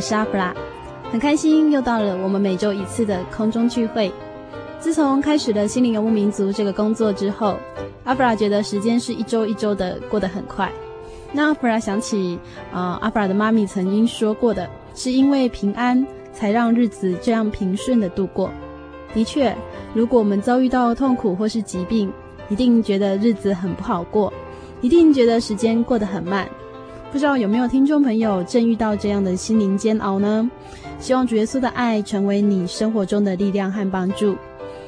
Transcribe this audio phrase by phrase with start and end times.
[0.00, 0.54] 我是阿弗拉，
[1.12, 4.10] 很开心又到了我们每周一次的空中聚会。
[4.78, 7.54] 自从开始了心灵游牧民族这个工作之后，
[8.04, 10.72] 阿弗拉觉得时间是一周一周的过得很快。
[11.32, 12.38] 那阿弗拉想起，
[12.72, 18.50] 啊、呃，阿弗拉的妈咪曾经说过的，是因为平安才让日子这样平顺的度过。
[19.12, 19.54] 的确，
[19.92, 22.10] 如果我们遭遇到痛苦或是疾病，
[22.48, 24.32] 一定觉得日子很不好过，
[24.80, 26.48] 一定觉得时间过得很慢。
[27.12, 30.48] 不知道有没有听众朋友正遇到这样的心灵煎熬呢？
[31.00, 34.36] 希望主耶稣的爱成为你生活中的力量和帮助。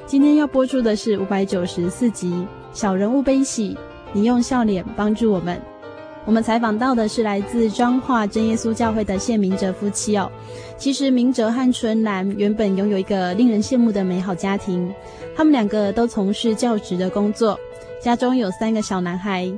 [0.07, 2.31] 今天要播出的是五百九十四集
[2.73, 3.75] 《小人物悲喜》，
[4.13, 5.61] 你用笑脸帮助我们。
[6.25, 10.31] 我们采访到的是来自彰化真耶稣教会的谢明哲夫妻哦。
[10.77, 14.95] 其实明哲和春兰原本拥有一个令人羡慕的美好家庭，
[15.35, 17.59] 他们两个都从事教职的工作，
[18.01, 19.53] 家中有三个小男孩。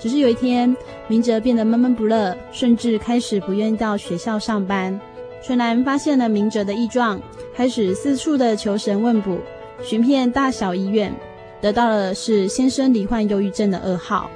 [0.00, 0.74] 只是有一天，
[1.08, 4.98] 明哲变得闷闷不乐，甚至开始不愿意到学校上班。
[5.42, 7.20] 春兰发现了明哲的异状，
[7.54, 9.36] 开始四处的求神问卜，
[9.82, 11.14] 寻遍大小医院，
[11.60, 14.30] 得到的是先生罹患忧郁症的噩耗。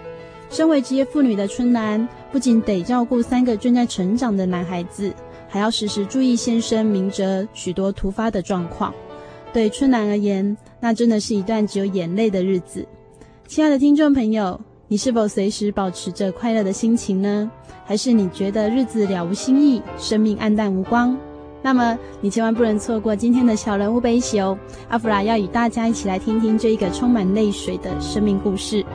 [0.51, 5.11] 身为职业妇女的春兰，不仅得照顾三个正在成长的男孩子，
[5.49, 8.95] 还要时时注意先生明哲许多突发的状况。
[9.51, 12.87] 对春兰而言，那真的是一段只有眼泪的日子。
[13.47, 14.61] 亲爱的听众朋友。
[14.95, 17.51] 你是否随时保持着快乐的心情呢？
[17.85, 21.19] 还是你觉得日子了无新意，生命黯淡无光？
[21.63, 24.57] 那么你千万不能错过今天的小人物悲喜哦！
[24.89, 28.87] 阿弗拉要与大家一起来听听这一个充满泪水的生命故事。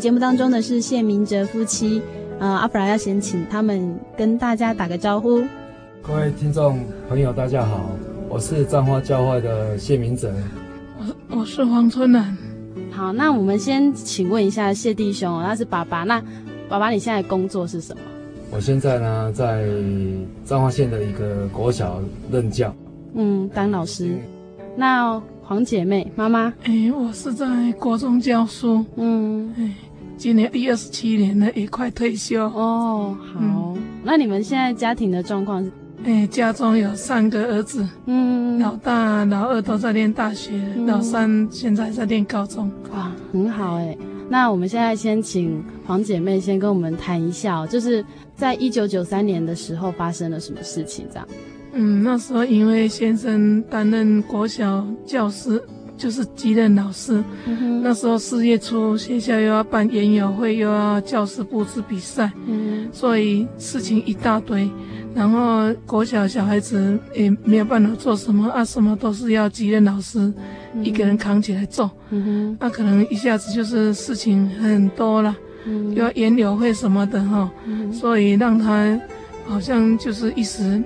[0.00, 2.00] 节目当中的是谢明哲夫妻，
[2.38, 5.42] 呃，阿弗拉要先请他们跟大家打个招呼。
[6.02, 6.78] 各位听众
[7.08, 7.90] 朋友，大家好，
[8.28, 10.32] 我是彰化教会的谢明哲，
[10.98, 12.36] 我我是黄春兰。
[12.92, 16.22] 好，那我们先请问一下谢弟兄，他是爸爸，那
[16.68, 18.02] 爸爸你现在工作是什么？
[18.52, 19.66] 我现在呢在
[20.44, 22.00] 彰化县的一个国小
[22.30, 22.72] 任教，
[23.14, 24.12] 嗯，当老师。
[24.76, 27.46] 那黄姐妹妈妈，哎，我是在
[27.78, 29.70] 国中教书，嗯，哎。
[30.16, 33.16] 今年第二十七年了，也快退休哦。
[33.32, 35.70] 好，嗯、那你们现在家庭的状况是？
[36.04, 42.68] 哎，家中有三个儿子，嗯，老大、老二都在念大学，嗯、老三现在在念高中。
[42.92, 43.96] 哇，很好哎。
[44.28, 48.04] 那我们现在先请黄姐妹先跟我们谈一下，就是
[48.34, 51.06] 在一九九三年的时候发生了什么事情？
[51.08, 51.28] 这样。
[51.76, 55.62] 嗯，那时候因为先生担任国小教师。
[55.98, 64.70] 就是级任老师，嗯、那时候四月初，学校又要办园游会，又要教师布置比赛，嗯、所以事情一大堆。
[65.14, 70.30] 然后国小小孩子也没有办法做什么啊，什么都是要级任老师
[70.82, 71.90] 一个人扛起来做。
[72.60, 75.34] 那、可能一下子就是事情很多了，
[75.94, 79.00] 要研友会什么的哈，嗯、所以让他
[79.46, 80.82] 好像就是一时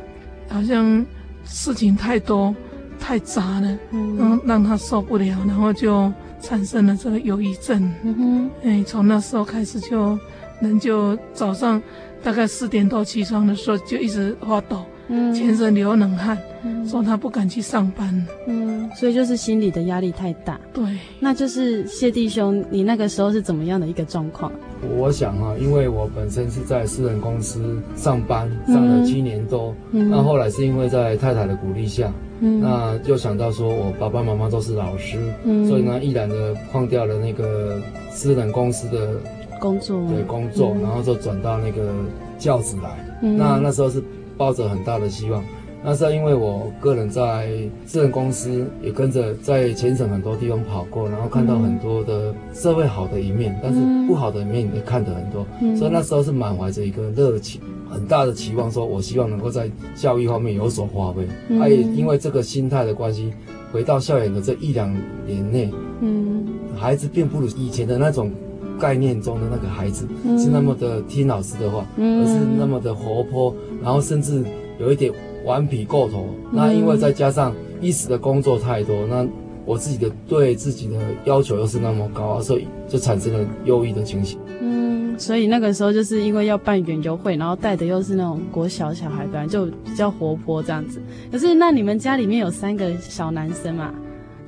[0.50, 1.04] 好像
[1.44, 2.54] 事情太多
[2.98, 6.12] 太杂了，嗯，让让他受不了，然后就
[6.42, 7.90] 产生了这个忧郁症。
[8.02, 10.18] 嗯哼，哎，从那时候开始就
[10.60, 11.80] 人就早上
[12.22, 14.84] 大概四点多起床的时候就一直发抖。
[15.12, 18.26] 嗯，全身流冷汗，嗯、说他不敢去上班。
[18.46, 20.60] 嗯，所以就是心理的压力太大。
[20.72, 20.84] 对，
[21.18, 24.52] 那就是谢弟兄，你那个时候是怎么样的一个状况？
[24.96, 29.74] 我想啊，因为我本身是在私人公司上班，上了七年多。
[29.92, 37.80] 嗯，那后来是因为在太太的鼓励下，嗯，那就想到说我爸爸妈妈都是老师，嗯，所以呢，毅然的放掉了那个
[38.10, 39.14] 私人公司的
[39.58, 41.92] 工作，对工作，嗯、然后就转到那个
[42.38, 43.18] 教职来。
[43.22, 44.02] 嗯，那那时候是。
[44.40, 45.44] 抱着很大的希望，
[45.82, 47.50] 那是因为我个人在
[47.86, 61.26] 私人公司也跟着在全省很多地方跑过，然后看到很多的社会好的一面，嗯、但是不好的一面也看得很多，嗯、所以那时候是满怀着一个热情，很大的期望，说我希望能够在教育方面有所发挥。
[61.48, 63.32] 嗯、也因为这个心态的关系，
[63.72, 64.94] 回到校园的这一两
[65.26, 68.30] 年内，嗯，孩子并不如以前的那种。
[68.78, 74.42] 概念中的那个孩子是那么的听老师的话，嗯、而是那么的活泼，然后甚至
[74.78, 75.12] 有一点
[75.44, 76.28] 顽皮过头。
[76.44, 79.26] 嗯、那因为再加上一时的工作太多，那
[79.64, 84.38] 我自己的对自己的要求又是那么高，所以就产生了忧郁的情形。
[84.60, 91.00] 嗯，所以那个时候就是因为要办园游会，然后带的又是那种国小小孩，本来就比较活泼这样子。
[91.30, 93.94] 可是那你们家里面有三个小男生嘛？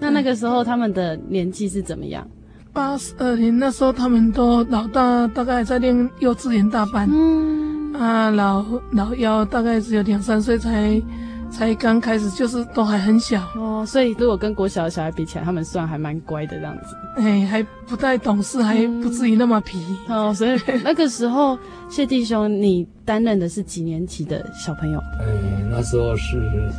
[0.00, 2.26] 那那个时候他们的年纪是怎么样？
[2.72, 11.02] 八十二年那时候，他们都老大大概在念幼稚园大班，嗯，啊，老老幺大概只有两三岁，才
[11.50, 13.84] 才刚开始，就是都还很小哦。
[13.86, 19.78] 所以如果跟国小的小孩比起来，他们算还蛮乖的这样子，哎，还不太懂事，还不至于那么皮，
[20.08, 20.34] 嗯、哦。
[20.34, 21.58] 所以那个时候，
[21.88, 24.98] 谢弟兄，你担任的是几年级的小朋友？
[25.20, 25.26] 哎，
[25.70, 26.70] 那时候是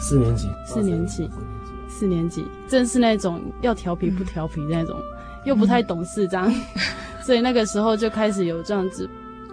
[0.00, 1.30] 四年级，四年级，
[1.88, 4.96] 四年级，正是那种要调皮不调皮那种。
[4.98, 5.14] 嗯
[5.44, 6.82] 又不太懂事，这样，嗯、
[7.24, 9.08] 所以那个时候就开始有这样子，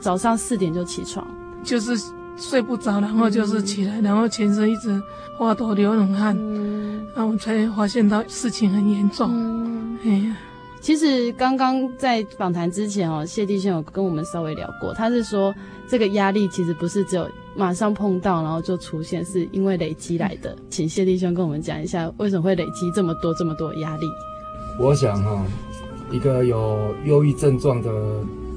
[0.06, 1.26] 早上四点就起床，
[1.64, 2.00] 就是
[2.38, 5.02] 睡不着，然后就是起来，嗯、然后全身一直
[5.40, 9.32] 发抖、流冷汗，嗯、然后我才发现到事情很严重。
[9.34, 10.38] 嗯、哎呀，
[10.80, 15.52] 其实刚刚在访谈之前哦，谢弟兄有跟我们稍微聊过，他是说
[15.88, 20.52] 这个压力其实不是只有马上碰到然后就出现，是因为累积来的。
[20.52, 24.06] 嗯、请谢弟兄跟我们讲一下，为什么会累积这么多这么多的压力？
[24.80, 25.42] 我想哈、哦。
[26.12, 27.90] 一个有忧郁症状的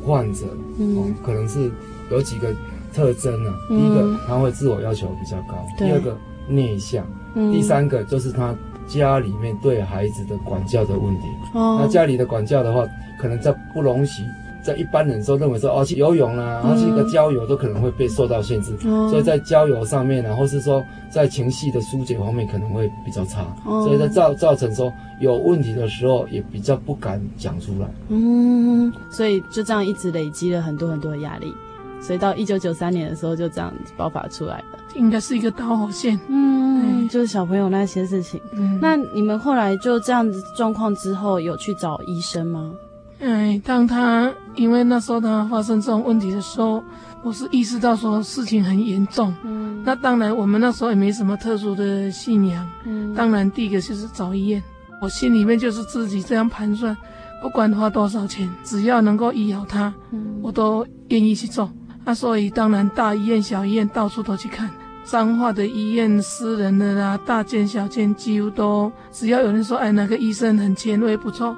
[0.04, 0.46] 患者，
[0.78, 1.70] 嗯、哦，可能是
[2.10, 2.54] 有几个
[2.92, 3.56] 特征呢、啊。
[3.70, 6.16] 嗯、第一个，他会自我要求比较高；第二个，
[6.48, 7.02] 内向；
[7.34, 8.54] 嗯、第三个，就是他
[8.86, 11.26] 家里面对孩子的管教的问题。
[11.54, 12.86] 哦、那家里的管教的话，
[13.20, 14.22] 可能在不容许。
[14.68, 27.88] 在一般人都认为说哦，去游泳啊，然后去一个郊游都可能会被受到限制，嗯、所以在郊游上面，然后是说在情绪的疏解方面可能会比较差，嗯、所以在造造成说有问题的时候也比较不敢讲出来。
[28.08, 31.50] 嗯，所以就这样一直累积了很多很多的压力，
[31.98, 34.64] 所以到一九九三年的时候就这样爆发出来了。
[34.96, 36.20] 应该是一个导火线。
[36.28, 38.38] 嗯，就是小朋友那些事情。
[38.52, 42.74] 嗯，那你们后来就这样子状况之后有去找医生吗？
[43.20, 46.82] 哎，当他因为那时候他发生这种问题的时候，
[47.24, 49.34] 我是意识到说事情很严重。
[49.42, 52.64] 嗯，那当然我们那时候也没什么特殊的信仰。
[52.84, 54.62] 嗯，当然第一个就是找医院。
[55.00, 56.96] 我心里面就是自己这样盘算，
[57.42, 61.70] 不管花多少钱，只要能够医好他，嗯，我都愿意去做。
[62.04, 64.70] 那所以当然大医院、小医院到处都去看，
[65.04, 71.56] 彰化的医院、私人的啦，大间小间几乎都，只要有人说哎，那个医生很前卫，不错。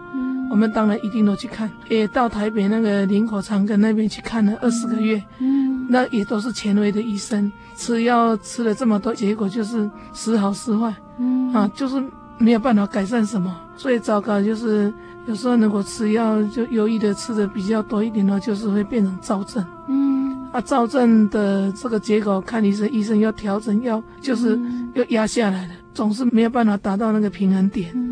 [0.51, 11.53] 我们当然一定都去看，也到台北那个林口长庚那边去看了二十个月，嗯，那也都是权威的医生，吃药吃了这么多，结果就是时好时坏，嗯。
[11.53, 12.03] 啊，就是
[12.39, 13.57] 没有办法改善什么。
[13.77, 14.93] 最糟糕就是
[15.27, 20.49] 有时候如果吃药就忧郁的吃的比较多一点的话，就是会变成躁症，嗯。
[20.53, 24.59] 啊，躁症的这个结果看医生，医生要调整药，就是
[24.95, 27.93] 又压下来了，总是没有办法达到那个平衡点。
[27.95, 28.10] 嗯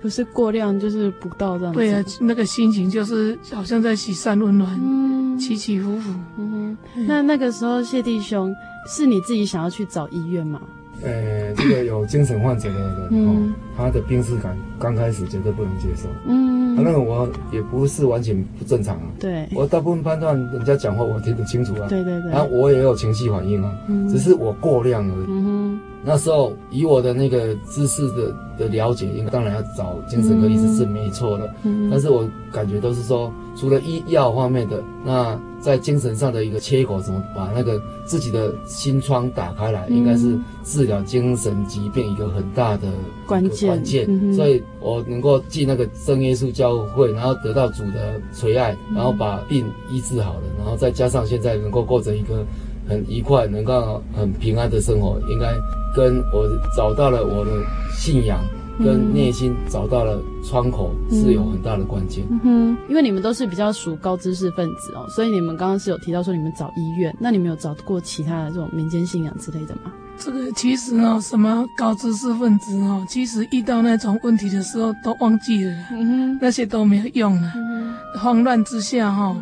[0.00, 1.78] 不是过量，就是不到这样子。
[1.78, 6.10] 对啊，那个心情就是好像在洗三温暖，嗯、起起伏伏。
[6.38, 8.54] 嗯哼，那那个时候谢弟兄
[8.88, 10.60] 是你自己想要去找医院吗？
[11.00, 16.08] 呃，这个有精神患者的人，嗯、哦，他的病识感刚开始绝对不能接受。
[16.26, 19.02] 嗯，那个我也不是完全不正常啊。
[19.20, 21.86] 对，我大部分判断人家讲话我听得清楚啊。
[21.88, 22.32] 对对对。
[22.32, 25.26] 然后我也有情绪反应啊，嗯、只是我过量而已。
[25.28, 25.44] 嗯。
[25.44, 31.54] 哼，那时候以我的那个知识的的了解，应该当然要找精神科医师是没错的。
[31.64, 40.34] 嗯，但是我感觉都是说，除了医药方面的，那在精神上的一个切口，怎么把那个自己的心窗打开来，应该是
[40.64, 42.88] 治疗精神疾病一个很大的
[43.26, 43.68] 关键。
[43.68, 52.46] 关键，所以我能够进那个真耶稣教会，然后得到主的垂爱，然后把病医治好了，然后再加上现在能够过着一个。
[52.88, 55.54] 很愉快，能够很平安的生活，应该
[55.94, 57.50] 跟我找到了我的
[57.96, 58.40] 信仰，
[58.78, 62.24] 跟内心找到了窗口，是有很大的关键。
[62.30, 69.92] 嗯哼，因为你们都是比较属高知识分子哦，所以你们刚刚是有提到说你们找医院，那你们有找过其他的这种民间信仰之类的吗？
[70.20, 79.36] 这个其实哦，什么高知识分子哦，其实遇到那种问题的时候都忘记了，嗯哼，那些都没有用了，嗯，慌乱之下哈、哦。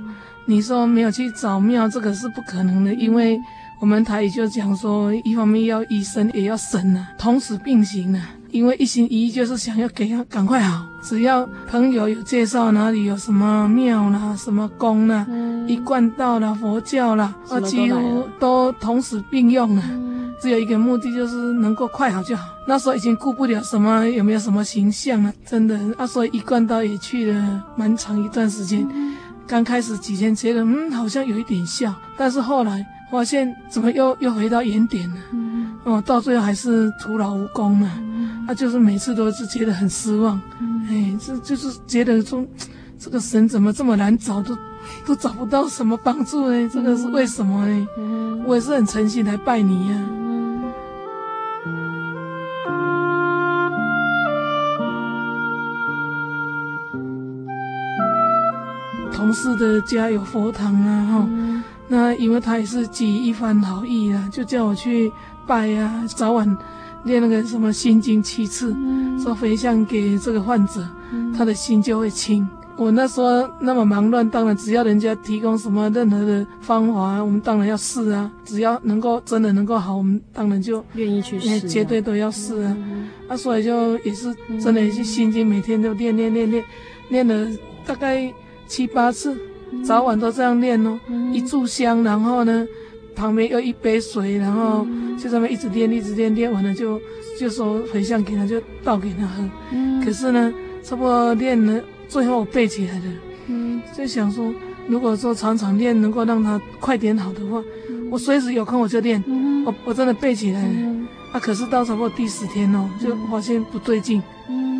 [0.46, 3.38] 你说没有去找庙，这个是不可能的，因为
[3.80, 8.30] 我们台语就讲说，一方面要医生，也要神呐、啊，同时并行呐、啊。
[8.52, 22.44] 因为一心一意就是想要给他赶快好，只要朋友有介绍哪里有什么庙啦、什么宫啦、嗯、一贯道啦、佛教啦，啊，几乎都同时并用了，嗯、只有一个目的就是能够快好就好。
[22.66, 25.78] 那时候已经顾不了什么有没有什么形象了，真的。
[25.98, 28.88] 啊，所以一贯道也去了蛮长一段时间。
[28.94, 29.15] 嗯
[29.46, 42.44] 刚开始几天觉得嗯好像有一点效，但是后来发现怎么又又回到原点了，嗯，哦，到最后还是徒劳无功了，嗯，啊，就是每次都是觉得很失望，嗯，哎，这就是觉得说
[42.98, 44.56] 这个神怎么这么难找，都
[45.06, 46.68] 都找不到什么帮助呢？
[46.68, 47.88] 这个是为什么呢？
[47.98, 50.25] 嗯，我也是很诚心来拜你呀，啊。
[59.26, 65.12] 同事的家有佛堂啊，哈、嗯，那因为他也是基于一番好意啊，就叫我去
[65.48, 66.56] 拜啊，早晚
[67.02, 72.48] 念那个什么心经七次，嗯、说回向给这个患者，嗯、他的心就会轻。
[72.76, 78.30] 我那时候那么忙乱，当然只要人家提供什么任何的方法，我们当然要试啊。
[78.44, 82.76] 只要能够真的能够好，我们当然就愿意去试，绝对都要试啊。
[82.78, 86.64] 嗯、啊，所以就也是真的也是心经，每天都练练练练，
[87.08, 87.48] 练了
[87.84, 88.32] 大概。
[88.66, 89.36] 七八次，
[89.84, 90.98] 早晚都这样念哦。
[91.08, 92.66] 嗯、一炷香，然后呢，
[93.14, 94.86] 旁边又一杯水，然后
[95.18, 97.00] 就这么一直念，一直念，念完了就
[97.38, 99.44] 就说回向给他，就倒给他喝。
[99.72, 103.04] 嗯、可是呢，差不多念了，最后我背起来了。
[103.48, 104.52] 嗯，就想说，
[104.88, 109.22] 如果说常常念能够让他快点好的话，嗯、我随时有空我就念。
[109.26, 110.68] 嗯、我我真的背起来了。
[110.74, 114.22] 嗯、啊，可是到差不多第十天哦，就发现不对劲。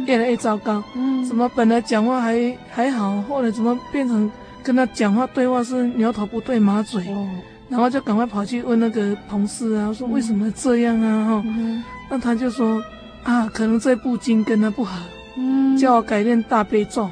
[0.06, 4.30] 越来越糟糕，嗯，怎么本来讲话还还好，后来怎么变成
[4.62, 7.28] 跟他讲话对话是牛头不对马嘴，哦，
[7.68, 11.24] 然后就赶快跑去问那个同事啊，说为什么这样啊？
[11.24, 12.82] 哈，嗯，那他就说
[13.24, 14.92] 啊，可能这部经跟他不合，
[15.36, 17.10] 嗯，叫我改练大悲咒，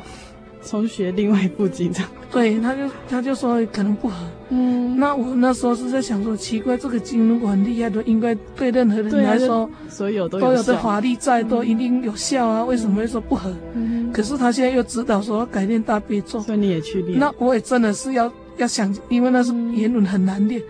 [0.64, 2.04] 重学另外一部经章。
[2.33, 4.16] 对，他就他就说可能不合，
[4.49, 13.52] 嗯，那我那时候是在想说，奇怪，这个经如果很厉害的，应该对任何人来说，所有都有都有的法力在，都一定有效啊，为什么会说不合？
[13.75, 20.62] 嗯，可是他现在又指导说要改变大悲咒，所以你也去练，那我也真的是要要想，因为那是言论很难练，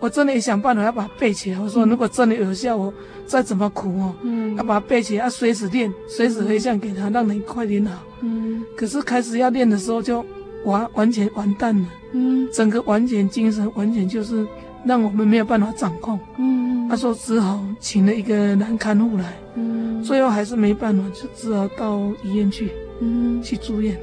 [0.00, 1.60] 我真的也想办法要把它背起来。
[1.60, 2.92] 我说如果真的有效，我
[3.26, 8.02] 再怎么苦哦，嗯，要把它背起来，要随时练，随时回向给他，让你快点好。
[8.22, 10.24] 嗯，可是开始要练的时候就。
[10.64, 14.46] 完完全完蛋了，嗯，整个完全精神完全就是
[14.82, 23.94] 让我们没有办法掌控，嗯，他说只好请了一个男看护来，嗯，最后还是没办法，就只好到医院去，嗯，去住院。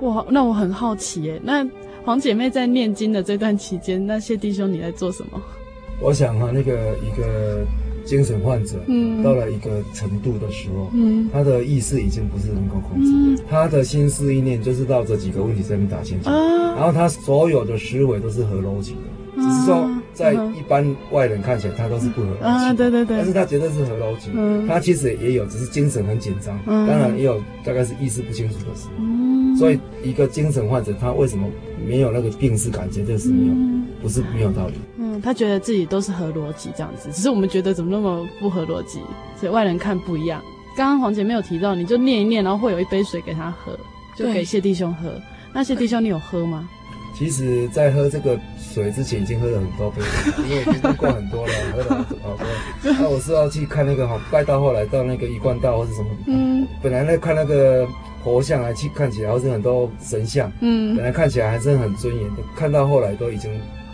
[0.00, 1.62] 哇，那我很好奇耶，那
[2.06, 5.42] 黄姐妹在念经的这段期间，那谢弟兄你在做什么？
[6.00, 7.66] 我想哈，那个一个。
[8.06, 31.48] 精神患者，嗯，到了一个程度的时候，嗯，他的意识已经不是能够控制，嗯，他的心思意念就是绕着几个问题在那打旋转，啊，然后他所有的思维都是合逻辑的，啊，只是说在一般外人看起来他都是不合逻辑，啊，对对对，但是他绝对是合逻辑，嗯，他其实也有，只是精神很紧张，嗯，当然也有大概是意识不清楚的时候，嗯，所以一个精神患者他为什么
[31.86, 33.54] 没有那个病识感觉，这是没有，
[34.02, 34.74] 不是没有道理。
[34.98, 39.00] 嗯他觉得自己都是合逻辑这样子，只是我们觉得怎么那么不合逻辑，
[39.40, 40.42] 所以外人看不一样。
[40.76, 43.78] 刚刚黄姐没有提到，你就念一念，然后会有一杯水给他喝，
[44.14, 45.10] 就给谢弟兄喝。
[45.54, 46.68] 那谢弟兄，你有喝吗？
[47.16, 50.06] 其实，在喝这个水之前，已经喝了很多杯了，
[50.46, 52.92] 因为已经喝过很多了，喝了好多。
[52.92, 57.88] 那我是要去看那个哈，拜到后来到那个一贯道或是什么，嗯，本来那看那个
[58.26, 63.48] 佛像来去看起来，或是很多神像，嗯，本来看起来还是很尊严的，看到后来都已经。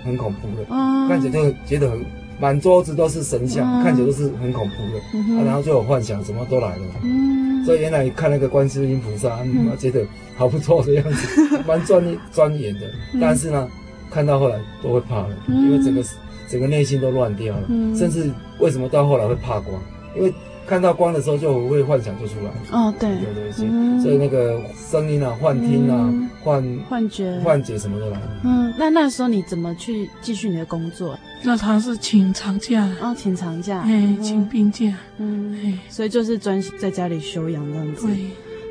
[0.04, 2.04] 很恐怖了，嗯，看起来就觉得很
[2.40, 6.82] 满桌子都是神像，嗯、看起来都是很恐怖的，嗯啊、然后就有幻想，什么都来了。
[7.04, 12.80] 嗯，所以原来看那个观世音菩萨，嗯，觉得好不错的样子， 蛮庄庄严的。
[13.20, 13.68] 但是呢，
[14.10, 16.02] 看到后来都会怕了，因为整个
[16.48, 19.80] 整个内心都乱掉了，甚至为什么到后来会怕光？
[20.16, 20.34] 因为。
[20.66, 28.18] 看到光的时候就会幻想就出来哦，对对对，所以那个声音啊、幻听啊、幻幻觉、幻觉什么的来。
[28.44, 31.18] 嗯，那那时候你怎么去继续你的工作？
[31.42, 38.06] 那他是请长假哦，请长假，哎，请病假，嗯，所以就是专心在家里休养这样子。
[38.06, 38.16] 对，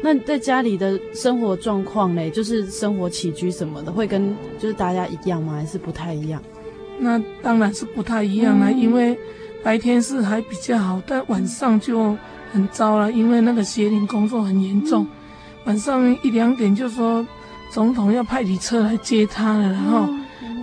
[0.01, 5.53] 那在家里的生活状况嘞，就是生活起居什么的，会跟就是大家一样吗？
[5.53, 6.41] 还是不太一样？
[6.99, 9.17] 那当然是不太一样了，因为。
[9.63, 12.17] 白天是还比较好，但晚上就
[12.51, 15.07] 很糟了，因为那个邪灵工作很严重。
[15.65, 17.25] 晚上一两点就说
[17.71, 20.09] 总统要派你车来接他了，然后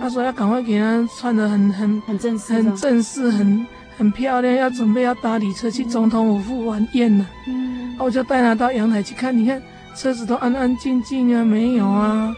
[0.01, 3.65] 他说要赶快给他穿得很很很正式，很正式，很
[3.97, 7.25] 很漂亮，要准备要搭礼车去总统府赴晚宴了。
[7.47, 9.61] 嗯，我就带他到阳台去看，你看
[9.95, 12.35] 车子都安安静静啊，没有啊，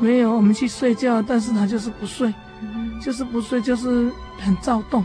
[0.00, 2.34] 没有，我们去睡觉，但是他就是不睡，
[3.00, 5.04] 就是不睡，就是很躁动。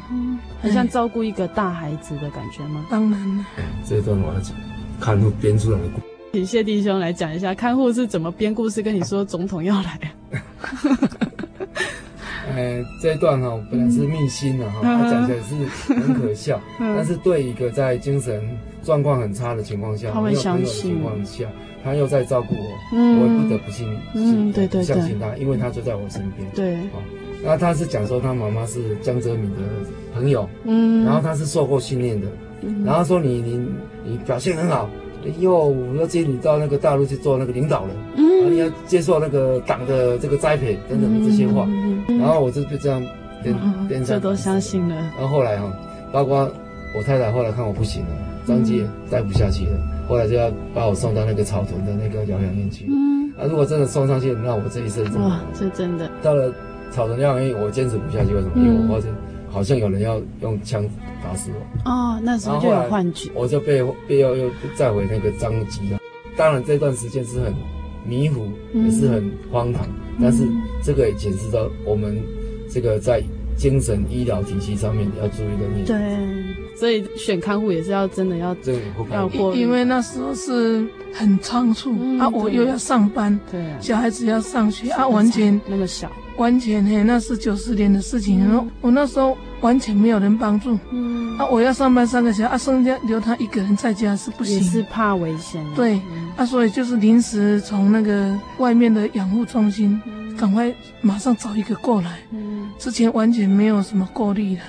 [0.65, 2.85] 很像照顾一个大孩子的感觉吗？
[2.89, 3.45] 当然了。
[3.87, 4.55] 这一段我要讲，
[4.99, 6.05] 看护编出来的故事。
[6.33, 9.99] 请谢弟兄来讲一下，看护是怎么编故事跟你说总统要来。
[12.55, 18.41] 呃， 这一段哈本来是秘辛的哈，他讲起来是很可笑， 但是对一个在精神
[18.83, 21.45] 状况很差的情况下，没有朋友的情况下，
[21.83, 26.49] 他又在照顾我，我也不得不信，嗯，对对对，相信他，因为他就在我身边。
[26.53, 26.77] 对。
[27.45, 29.57] 那他是讲说他妈妈是江泽民的
[30.13, 32.27] 朋友，嗯，然后他是受过训练的，
[32.61, 33.67] 嗯，然后说你你
[34.03, 34.89] 你表现很好，
[35.37, 42.99] 以后我要接你到那个大陆去做那个领导人，嗯，你要接受那个党的这个栽培等等的这些话，嗯，然后我就就这样
[43.43, 43.55] 变
[43.87, 44.95] 变成，这都相信了。
[44.95, 45.71] 然后后来哈，
[46.11, 46.51] 包括
[46.97, 48.11] 我太太后来看我不行了，
[48.47, 49.77] 张姐待不下去了，
[50.09, 56.09] 后来就要把我送到那个草屯的那个疗养院去，嗯，啊，如果真的送上去，那我这一生哇，这真的。
[56.23, 56.51] 到了。
[56.91, 58.53] 草屯疗养院，我坚持不下去，为什么？
[58.55, 59.13] 因为我发现
[59.49, 60.87] 好像有人要用枪
[61.23, 61.91] 打死我。
[61.91, 65.99] 哦，那时候就有幻觉，我就被被要又再回那个张机了。
[66.37, 67.53] 当然这段时间是很
[68.05, 69.87] 迷糊，也是很荒唐，
[70.21, 70.47] 但是
[70.83, 72.17] 这个也显示到我们
[72.69, 73.23] 这个在
[73.57, 75.85] 精神医疗体系上面要注意的面。
[75.85, 76.55] 对。
[76.77, 78.53] 所以选看护也是要真的要
[79.13, 96.01] 要过，因为那时候是很仓促啊，我又要上班，对，小孩子要上学啊，完全那么小，完全嘿，那是九十年的事情，然后我那时候完全没有人帮助，嗯，啊，我要上班三个小时啊，剩下留他一个人在家是不行，也是怕危险，对，
[96.35, 100.01] 啊，所以就是临时从那个外面的养护中心，
[100.37, 104.61] 赶快马上找一个过来，嗯，之前完全没有什么过滤的。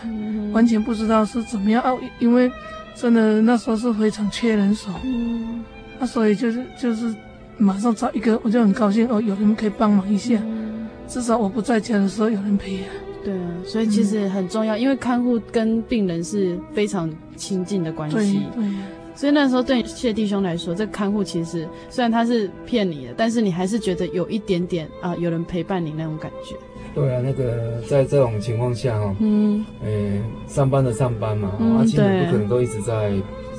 [0.52, 2.50] 完全不知道是怎么样啊，因为
[2.94, 5.62] 真的那时候是非常缺人手，嗯，
[6.00, 7.14] 啊，所以就是就是
[7.58, 10.75] 马上找一个，我就很高兴哦，有人可以帮忙一下，嗯，
[11.08, 12.88] 至少我不在家的时候有人陪啊。
[13.24, 18.16] 对啊，所以其实很重要，嗯，因为看护跟病人是非常亲近的关系。
[18.54, 18.74] 对，对啊，
[19.16, 26.54] 所以那时候对谢弟兄来说，这个看护其实虽然他是骗你的，但是你还是觉得有一点点啊，有人陪伴你那种感觉。
[26.94, 33.12] 对啊，那个在这种情况下哈，嗯，诶，上班的上班嘛，啊，亲人不可能都一直在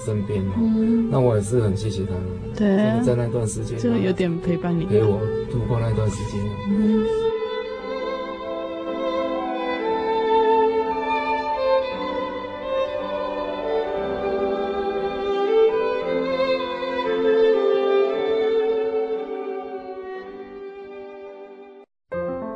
[0.07, 2.11] 身边嘛，嗯，那我也是很谢谢他。
[2.13, 2.21] 们，
[2.55, 2.67] 对，
[3.05, 5.19] 在那段时间就有点陪伴你，陪我
[5.51, 7.05] 度过那段时间，嗯。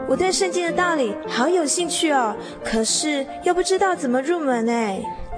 [0.08, 4.72] 我对圣经的道理好有兴趣哦，可是又不知道怎么入门呢？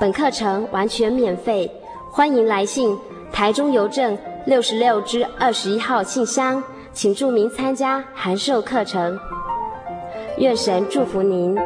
[0.00, 1.70] 本课程完全免费，
[2.10, 2.98] 欢迎来信
[3.32, 6.60] 台中邮政六十六支二十一号信箱，
[6.92, 9.16] 请注明参加函授课程。
[10.38, 11.56] 愿神祝福您。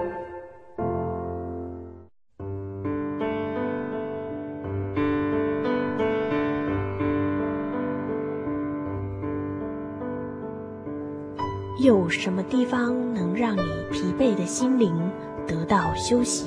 [11.82, 14.92] 有什么地方能让你疲惫的心灵
[15.46, 16.46] 得到休息？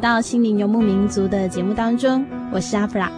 [0.00, 3.12] 到心灵游牧民族的节目当中，我是阿弗拉。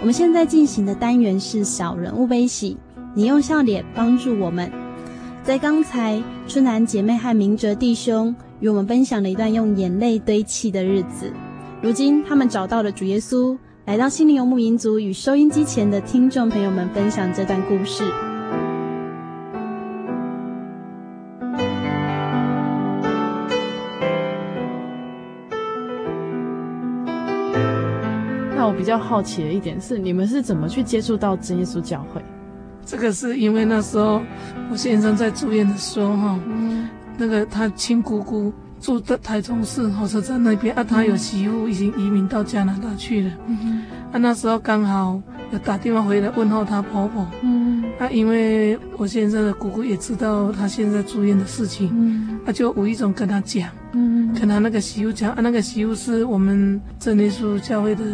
[0.00, 2.76] 我们现在进行的单元是小人物悲喜，
[3.14, 4.70] 你用笑脸帮助我们。
[5.42, 11.32] 在刚才，春兰姐妹和明哲弟兄与我们分享了一段用眼泪堆砌的日子。
[11.80, 18.04] 如今，他们找到了主耶稣，来到心灵游牧民族，与收音机前的听众朋友们分享这段故事。
[28.86, 32.22] 比较好奇的一点是，你们是怎么去接触到真耶稣教会？
[32.84, 34.22] 这个是因为那时候
[34.70, 45.20] 我先生在住院的时候，哈、嗯，那个他亲姑姑住在台中市火车站那边啊，他有媳妇已经移民到加拿大去了，嗯、啊，那时候刚好
[45.50, 47.65] 有打电话回来问候他婆婆，嗯，
[47.98, 53.68] 啊，因为我先生的姑姑也知道他现在住院的事情，嗯，他、啊、就无意中跟他讲。
[53.92, 58.04] 嗯，跟他那个媳妇讲啊，那个媳妇是我们真耶稣教会的，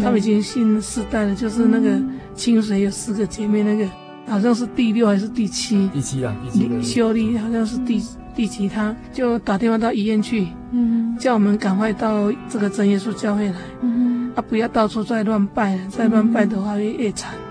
[0.00, 2.00] 他们已经信四代了，就是那个
[2.34, 3.84] 清水有四个姐妹，那个
[4.28, 5.88] 好像是第六还是第七？
[5.92, 6.82] 第七啊，第七。
[6.82, 8.00] 修丽好像是第
[8.36, 8.68] 第七？
[8.68, 17.45] 他就打电话到医院去，嗯，叫我们赶快到这个真耶稣教会来，嗯，啊，不要到处再乱拜了，再乱拜的话会越惨，嗯，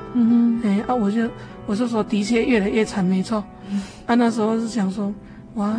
[0.63, 1.30] 哎，啊，我就
[1.65, 3.43] 我就说的确越来越惨，没错，
[4.06, 5.13] 啊，那时候是想说，
[5.56, 5.75] 哇。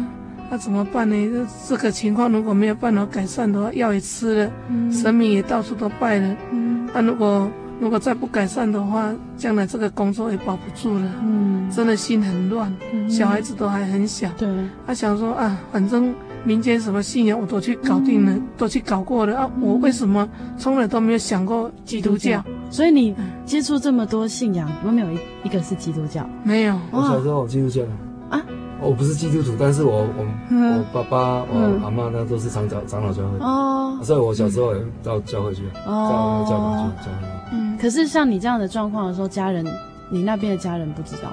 [0.49, 1.17] 那、啊、怎么办呢？
[1.29, 6.37] 这这个情况如果没有办法改善的话，药也吃了，嗯、神明也到处都拜了。
[6.53, 11.13] 嗯，那、啊、如果如果再不改善的话，将来这个工作也保不住了。
[11.21, 14.31] 嗯，真的心很乱，嗯、小孩子都还很小。
[14.39, 14.49] 对，
[14.87, 22.41] 他想说啊，反正民间什么信仰我都去搞定了，嗯、都去搞过了啊，我为什么从来都没有想过基督教？
[22.71, 26.29] 所以你接触这么多信仰，有没有一一个是基督教？
[26.43, 27.83] 没有，我小时候我基督教。
[28.31, 28.43] 啊。
[28.79, 33.39] 我不是基督徒，但是我我我爸爸我阿妈那都是长长长老教会。
[33.39, 37.27] 哦，所以我小时候也到教会去，到教会去教会。
[37.53, 39.65] 嗯，可是像你这样的状况的时候，家人，
[40.11, 41.31] 你那边的家人不知道？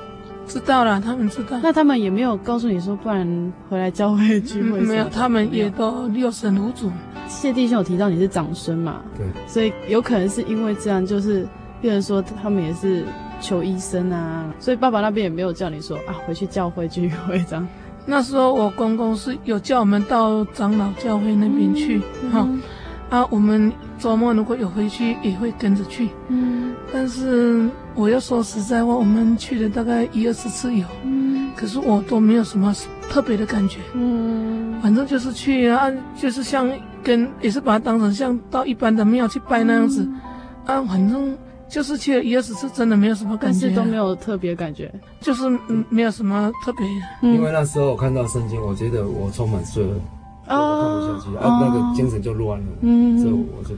[0.48, 1.60] 知道了，他们知道。
[1.62, 4.84] 那他们也没有告诉你说，不然回来教会聚会、嗯？
[4.84, 6.92] 没有，他们也都六神无主。
[7.28, 9.02] 谢弟兄有提到你是长孙嘛？
[9.18, 9.26] 对。
[9.48, 11.48] 所以有可能是因为这样，就是
[11.82, 13.04] 变成说他们也是
[13.40, 17.68] 求医生啊，所以爸爸那边也没有叫你说啊，回去教会聚会这样。
[18.06, 22.00] 那时候我公公是有叫我们到长老教会那边去，
[22.32, 22.62] 哈、嗯
[23.10, 23.72] 嗯，啊，我们
[24.04, 26.10] 周末如果有回去，也会跟着去。
[26.28, 32.76] 嗯，但是我要说实在话，我们去了大概一二十次有，嗯，可是我都没有什么
[33.10, 33.80] 特别的感觉。
[33.94, 36.70] 嗯，反正就是去啊，就是像
[37.02, 40.20] 跟也是把它当成像到一般的庙去拜那样子，嗯、
[40.66, 41.34] 啊，反正。
[41.70, 46.86] 就是去了一二十次，真的没有什么感觉，都没有特别感觉，就是嗯，没有什么特别。
[47.22, 53.74] 因为那时候我看到圣经，我觉得我充满罪恶，哦，看不下去，啊，那个精神就乱了，嗯，所以我就。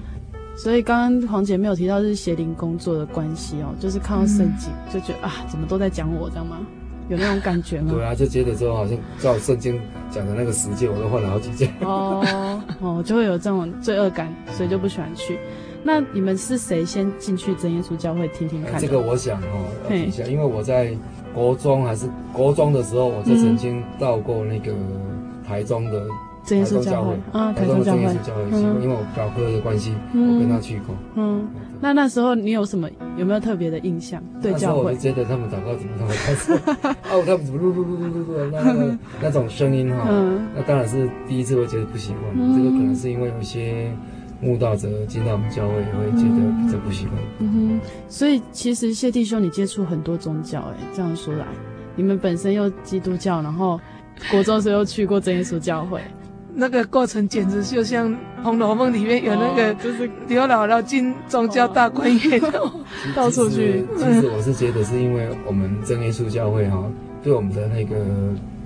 [0.56, 6.58] 所以刚刚黄姐没有提到是邪灵工作的关系哦，就是看到圣经就觉得啊，怎么都在讲我，这样吗？
[7.08, 7.92] 有那种感觉吗？
[7.94, 11.72] 对啊，就觉得说好像照圣经讲的那个十诫，我都换了好几件。
[11.82, 15.38] 哦哦，就会有这种罪恶感，所以就不喜欢去。
[15.84, 18.82] 那你们是谁先进去真耶稣教会听听看？
[18.82, 20.98] 这个我想哦，要提一下，因为我在
[21.32, 24.74] 国中还是国中的时候，我就曾经到过那个
[25.48, 26.08] 台中的
[26.46, 30.96] 真耶稣教会啊，台中教会，因为我表哥的关系，我跟他去过。
[31.16, 31.48] 嗯，
[31.82, 34.22] 那那时候你有什么有没有特别的印象？
[34.42, 36.54] 对教会，我就觉得他们祷告怎么那么开始？
[37.12, 40.08] 哦，他们怎么噜噜噜噜噜噜那那那种声音哈？
[40.56, 43.92] 那当然是第一次会觉得不习惯，这个可能是因为有一些。
[44.42, 47.16] 慕道者进到我们教会也会觉得比较不习惯。
[47.40, 47.80] 嗯哼，
[48.10, 51.46] 所以其实谢弟兄，你接触很多宗教，哎，这样说来，
[51.96, 53.80] 你们本身又基督教，然后
[54.30, 56.02] 国中时又去过真耶稣教会，
[56.56, 58.10] 那个过程简直就像
[58.42, 62.42] 《红楼梦》里面有那个，就是刘姥姥进宗教大观园，
[63.16, 63.86] 到处去。
[63.98, 66.84] 其实我是觉得是因为我们真耶稣教会哈，
[67.22, 67.96] 对我们的那个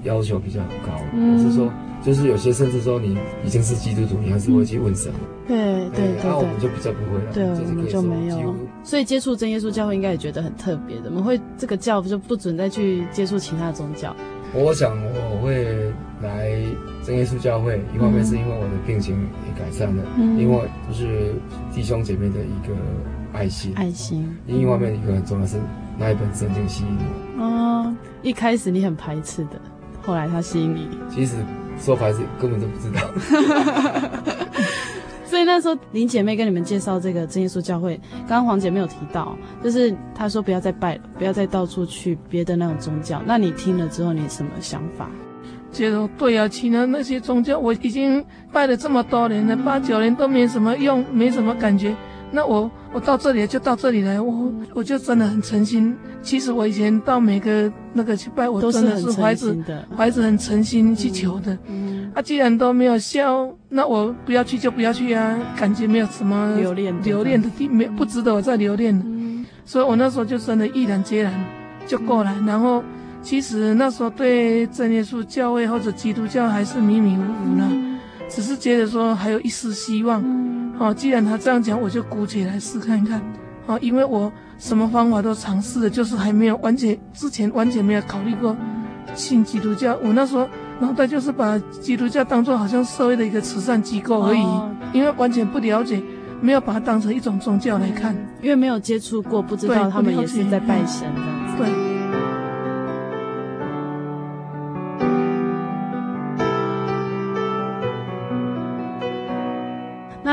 [0.03, 1.69] 要求比较高，我是说。
[2.01, 5.11] 就是有些甚至说你已经是基督徒，你还是会去问神。
[5.45, 5.57] 对
[5.89, 7.33] 对对，那我们就比较不会了。
[7.33, 8.55] 对，我们就没有。
[8.85, 11.09] 所以接触真耶稣教会应该也觉得很特别的。
[11.09, 14.15] 我们会这个教就不准再去接触其他宗教。
[14.53, 15.91] 我想我会
[16.23, 16.57] 来
[17.09, 19.17] 真耶稣教会，一方面是因为我的病情
[19.47, 20.03] 也改善了，
[20.37, 21.33] 因为就是
[21.73, 22.75] 弟兄姐妹的一个
[23.33, 23.73] 爱心。
[23.75, 24.37] 爱心。
[24.45, 25.57] 另一方面，一个很重要是
[25.97, 26.97] 那一本圣经吸引
[27.39, 27.43] 我。
[27.43, 29.59] 哦，一开始你很排斥的，
[30.03, 30.87] 后来他吸引你。
[31.09, 31.35] 其实。
[31.81, 32.99] 说排斥根本就不知道，
[35.25, 43.23] 所以那时候林姐妹跟你们介绍这个真耶稣教会，刚刚黄姐妹有提到，就是她说不要再拜了，不要再到处去别的那种宗教。
[43.25, 45.09] 那你听了之后，你什么想法？
[45.71, 51.95] 觉得对啊，其他那些宗教我已经拜了这么多年了，八九年都没什么用，没什么感觉。
[52.31, 55.95] 那我我到这里就到这里来，我我就真的很诚心。
[56.21, 59.55] 其实我以前到每个那个去拜，我真的是怀着
[59.97, 61.57] 怀着很诚心去求的。
[61.67, 69.03] 嗯，啊，既然都没有效，那我不要去就不要去啊，感觉没有什么留恋留恋的地，没不值得我再留恋了。
[69.07, 71.33] 嗯，所以我那时候就真的毅然决然
[71.87, 72.35] 就过来。
[72.45, 72.83] 然后
[73.21, 80.23] 其实那时候对真耶稣教会或者基督教还是迷迷糊糊呢，只是觉得说还有一丝希望。
[80.79, 83.21] 哦，既然他这样讲，我就鼓起来试看看。
[83.65, 88.55] 哦，因为我什么方法都尝试了，就是还没有完全，之前完全没有考虑过
[89.13, 89.99] 信基督教。
[90.01, 90.47] 我那时候
[90.79, 96.01] 脑袋就是把基督教当做好像社会的一个慈善机构而已，哦、因为完全不了解，
[96.39, 101.63] 没有把它当成一种宗教来看，因为没有接触过，不知道他们也是在拜神这样子。
[101.63, 101.88] 对。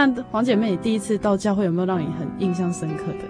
[0.07, 3.25] 那黄姐妹，你第一次到教会有没有让你很印象深刻的？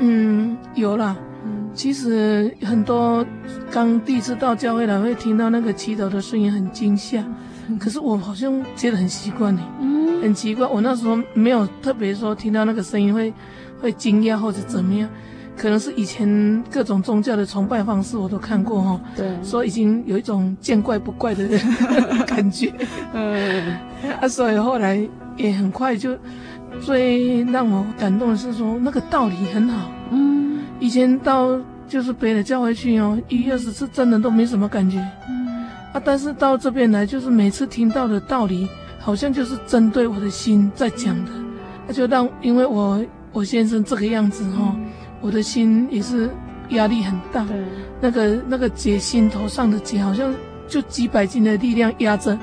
[0.00, 1.16] 嗯，有啦。
[1.44, 3.24] 嗯，其实很多
[3.70, 7.24] 刚第一次到教会来，会听到那个祈祷的声音很惊吓。
[7.68, 9.62] 嗯，可是我好像觉得很习惯呢。
[9.80, 13.32] 嗯，很奇怪，我那时候没有特别说听到那个声音会
[13.80, 15.08] 会惊讶或者怎么样。
[15.56, 19.00] 可能是以前各种宗教的崇拜方式我都看过哈。
[19.16, 21.48] 对，所以已经有一种见怪不怪的
[22.26, 22.70] 感觉。
[23.14, 23.74] 嗯，
[24.20, 25.08] 啊，所以后来。
[25.36, 26.16] 也很快就，
[26.80, 29.90] 最让我感动的是说那个道理很好。
[30.10, 34.98] 嗯，以前到就是别的教会去哦，一二十次真的都没什么感觉。
[35.28, 38.68] 嗯，啊，但是到这边来，就是每次听到的道理，
[38.98, 41.30] 好像就是针对我的心在讲的。
[41.86, 44.74] 那就让因为我我先生这个样子哈，
[45.20, 46.28] 我的心也是
[46.70, 47.44] 压力很大。
[47.44, 47.56] 对，
[48.00, 50.34] 那个那个结心头上的结，好像
[50.66, 52.36] 就几百斤的力量压着，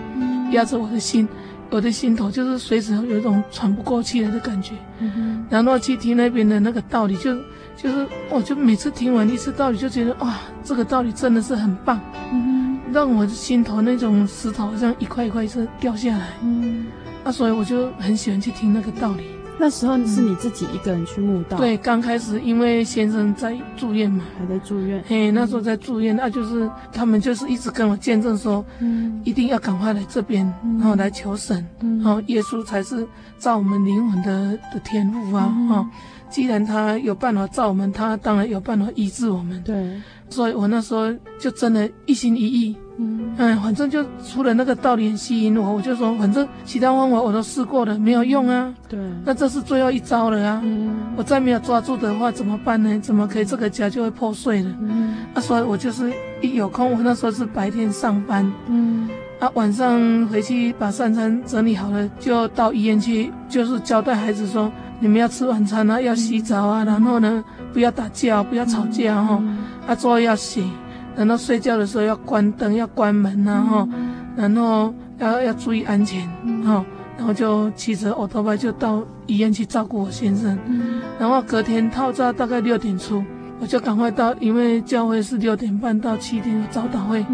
[0.51, 1.27] 压着我的心。
[1.73, 5.45] 我的心头就是随时有一种喘不过气来的感觉，嗯、哼。
[5.49, 7.35] 然后去听那边的那个道理，就
[7.75, 11.99] 就是我就每次听完一次道理，就觉得哇，这个道理真的是很棒，
[12.31, 16.85] 嗯，让我的心头那种石头好像一块一块是掉下来，嗯，
[17.23, 19.23] 啊，所以我就很喜欢去听那个道理。
[19.59, 21.57] 那时候是你自己一个人去墓道？
[21.57, 25.03] 对，刚开始因为先生在住院嘛，还在住院。
[25.07, 30.45] 嘿，那时候在住院，那就是他们就是一直跟我见证说，嗯，一定要赶快来这边，
[30.79, 35.89] 然后来求神，然后耶稣才是造我们灵魂的的天赋啊，哈，
[36.29, 39.61] 既然他有办法造我们，他当然有办法医治我们。
[39.63, 42.75] 对，所以我那时候就真的一心一意。
[42.97, 48.73] 嗯，哎，反正就除了那个道理很吸引我，我就说，反正其他方法我都试过了，没有用啊。
[48.87, 50.61] 对，那这是最后一招了啊。
[50.63, 52.99] 嗯，我再没有抓住的话怎么办呢？
[52.99, 54.69] 怎么可以这个家就会破碎了？
[54.81, 69.41] 嗯，啊，所以我就是一有空，我那时候是白天上班，嗯，啊，晚上回去把三餐整理好了，就到医院去，就是交代孩子说，你们要吃晚餐啊，要洗澡啊，然后呢，不要打架，不要吵架哈，
[69.87, 70.61] 啊，作业要写。
[71.15, 73.87] 然后睡觉的时候要关灯，要关门呐，哈，
[74.35, 76.27] 然后要要注意安全，
[76.63, 76.83] 哈，
[77.17, 80.57] 然后就骑着欧多拜就到医院去照顾我先生，
[81.19, 83.23] 然后隔天套扎大概六点出，
[83.59, 87.25] 我就赶快到，因为教会是六点半到七点有早祷会，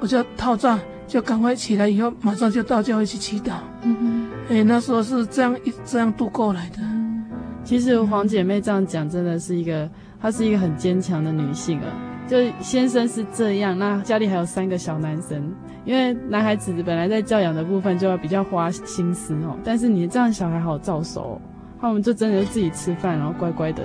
[0.00, 3.52] 我就套扎就赶快起来以后马上就到教会去祈祷，
[4.48, 6.78] 哎，那时候是这样一这样度过来的。
[7.64, 9.88] 其实黄姐妹这样讲真的是一个，
[10.20, 11.86] 她是一个很坚强的女性啊。
[12.32, 21.40] 就先生是这样，那家里还有三个小男生，因为男孩子本来在教养的部分就要比较花心思哦，但是你这样小孩好照熟哦，
[21.78, 23.82] 他们就真的是自己吃饭，然后乖乖的。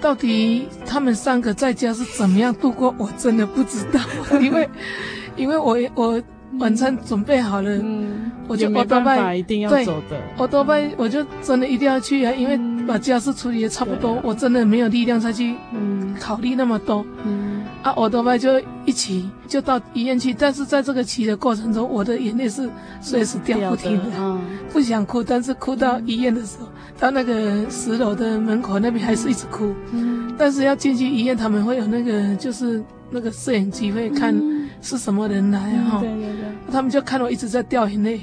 [0.00, 4.00] 到底他们三个在家是怎么样度过，我真的不知道，
[4.40, 4.68] 因为
[5.36, 6.20] 因为我我。
[6.58, 10.18] 晚餐准备好了，嗯，我就没办法一定要走的。
[10.38, 17.04] 我多半我就真的一定要去啊，因为把家事处理的差不多，我真的没有力量再去嗯考虑那么多。
[17.24, 17.37] 嗯，
[17.82, 22.68] 啊，我多半就一起就到医院去，但是在这个骑的过程中，我的眼泪是
[23.00, 24.40] 随时掉不停的，嗯，
[24.72, 26.66] 不想哭，但是哭到医院的时候，
[26.98, 29.74] 到那个十楼的门口那边还是一直哭。
[29.92, 34.34] 嗯，但是要进去医院，他们会有那个就是那个摄影机会看。
[34.80, 35.58] 是什么人来
[35.90, 35.98] 哈？
[35.98, 38.20] 对对对，他们就看我一直在掉眼泪，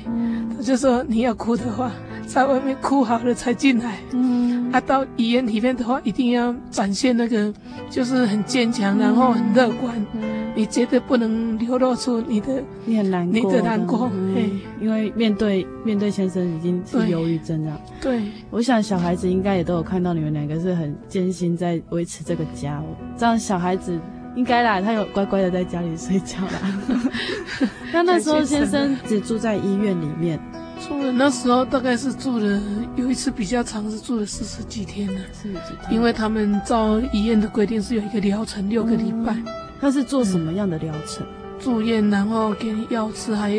[0.55, 1.91] 他就说，你要哭的话，
[2.25, 3.99] 在外面哭好了才进来。
[4.11, 7.53] 嗯，啊，到医院里面的话，一定要展现那个
[7.89, 9.95] 就是很坚强，然后很乐观。
[10.13, 14.11] 嗯，你绝对不能流露出你的你很难过，你的难过。
[14.33, 14.49] 嘿，
[14.81, 17.79] 因为面对面对先生已经是忧郁症了。
[18.01, 22.81] 对，我想小孩子应该也都有看到你们两个是很艰辛在维持这个家，
[23.17, 23.99] 这样小孩子。
[24.35, 26.81] 应该啦，他有乖乖的在家里睡觉啦。
[27.93, 30.37] 那那时候先生只住在医院里面，
[30.87, 32.61] 住了那时候大概是住了
[32.95, 35.19] 有一次比较长，是住了四十几天了。
[35.33, 39.35] 四十几天，因为他们照医院的规定是有一个疗程六个礼拜。
[39.81, 41.25] 他是做什么样的疗程？
[41.59, 43.51] 住院，然后给你药吃，还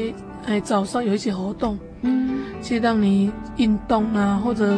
[0.45, 4.77] 还早上有一些活动，嗯，去让你运动啊，或者。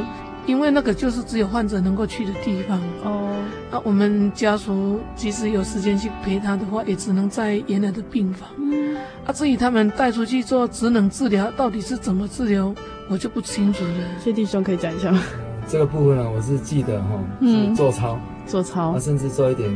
[0.48, 3.36] 因为那个就是只有患者能够去的地方哦，
[3.70, 8.48] 那我们家属即使有时间去陪他的话，也只能在原来的病房。
[8.56, 12.74] 嗯，啊，至于他们带出去做职能治疗，到底是怎么治疗，
[13.10, 13.92] 我就不清楚了。
[14.24, 15.22] 谢弟兄可以讲一下吗？
[15.68, 19.70] 这个部分呢，我是记得哈，嗯，做操，做操，啊，甚至做一点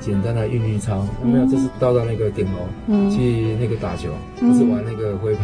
[0.00, 2.58] 简单的韵律操，没有，就是到到那个顶楼，
[2.88, 4.10] 嗯，去那个打球，
[4.40, 5.42] 或是玩那个挥拍。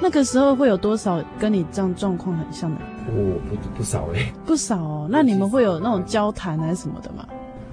[0.00, 2.80] 那个时候会有多少跟你这样状况很像的？
[3.08, 5.08] 我不不少哎，不少哦。
[5.12, 7.26] 那你们会有那种交谈还是什么的吗？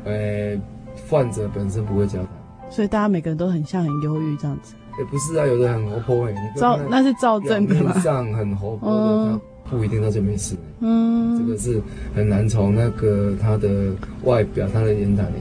[0.06, 0.58] 呃，
[1.10, 2.28] 患者本身不会交谈，
[2.70, 4.76] 所以大家每个人都很像很忧郁这样子。
[5.00, 7.94] 也不是啊，有的很活泼哎，照那是照正的嘛。
[8.00, 10.56] 上很活泼的，不一定他就没事。
[10.82, 11.82] 嗯，这个是
[12.16, 13.92] 很难从那个他的
[14.24, 15.38] 外表、他的言谈里。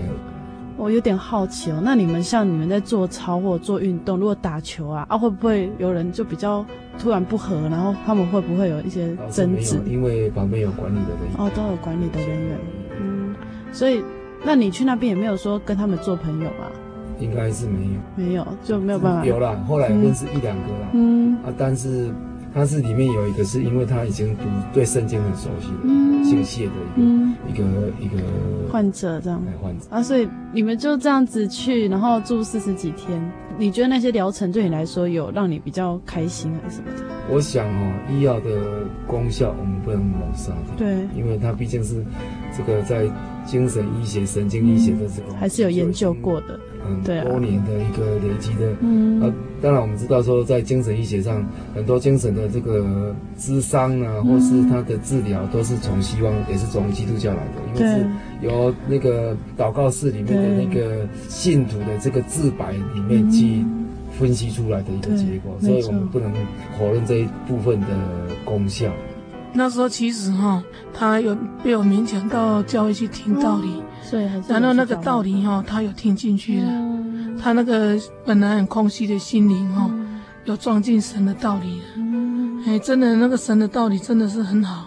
[0.79, 6.65] 我有点好奇哦，那你们像你们在做操或做运动，如果打球啊啊，会不会有人就比较
[6.99, 9.81] 突然不和，然后他们会不会有一些争执？
[9.87, 11.37] 因为旁边有管理的人员。
[11.39, 12.59] 哦，都有管理的人员。
[13.01, 13.35] 嗯，
[13.73, 14.03] 所以
[14.45, 16.71] 那你去那边也没有说跟他们做朋友啊？
[17.19, 19.25] 应该是没有，没有就没有办法。
[19.25, 20.89] 有啦，后来认识一两个啦。
[20.93, 22.13] 嗯啊，但是。
[22.55, 24.43] 他是里面有一个，是因为他已经读
[24.75, 27.65] 对圣经很熟悉的，嗯、姓谢的一个、嗯、一个
[27.99, 28.23] 一个
[28.71, 29.43] 患者这样。
[29.63, 33.19] 患者啊，所以你们就这样子去，然后住四十几天。
[33.59, 37.05] 你觉得那些疗程对你来说有让你比较开心还是什么的？
[37.31, 38.51] 我想哦，医药的
[39.07, 40.75] 功效我们不能抹杀它。
[40.77, 42.05] 对，因为它毕竟是
[42.57, 43.09] 这个在
[43.45, 46.59] 精神医学、神经医学的这个、嗯、还是有研究过的。
[46.85, 48.73] 很多年的一个累积的。
[48.81, 58.07] 嗯，啊，当然我们知道说，在精神医学上，很多精神的这个智商啊，或是他的治疗，都是从西方，也是从基督教来的，因为是
[58.47, 63.65] 由那个祷告室里面的那个信徒的这个自白里面去
[64.19, 66.31] 分析出来的一个结果，所以我们不能
[66.79, 67.87] 否认这一部分的
[68.45, 68.93] 功效。
[69.55, 70.63] 那时候其实哈，
[70.95, 73.83] 他有被我勉强到教会去听道理，
[74.13, 76.69] 所以然后那个道理哈，他有听进去了，
[77.41, 79.91] 他那个本来很空虚的心灵哈，
[80.45, 84.87] 有装进神的道理了，哎，真的那个神的道理真的是很好，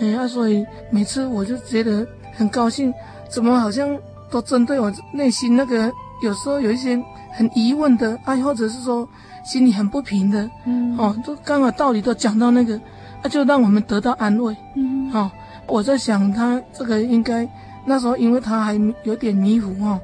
[0.00, 2.92] 哎，啊，所以每次我就觉得很高兴，
[3.28, 3.94] 怎么好像
[4.30, 5.92] 都针对我内心那个
[6.22, 6.98] 有时候有一些
[7.34, 9.06] 很疑问的，哎，或者是说
[9.44, 10.50] 心里很不平的，
[10.96, 12.80] 哦，都刚好道理都讲到那个。
[13.20, 14.56] 那就让我们得到安慰。
[14.76, 15.28] 嗯，好，
[15.66, 17.44] 我在想他这个应该
[17.88, 19.98] 那时候，因为他还有点迷糊哈，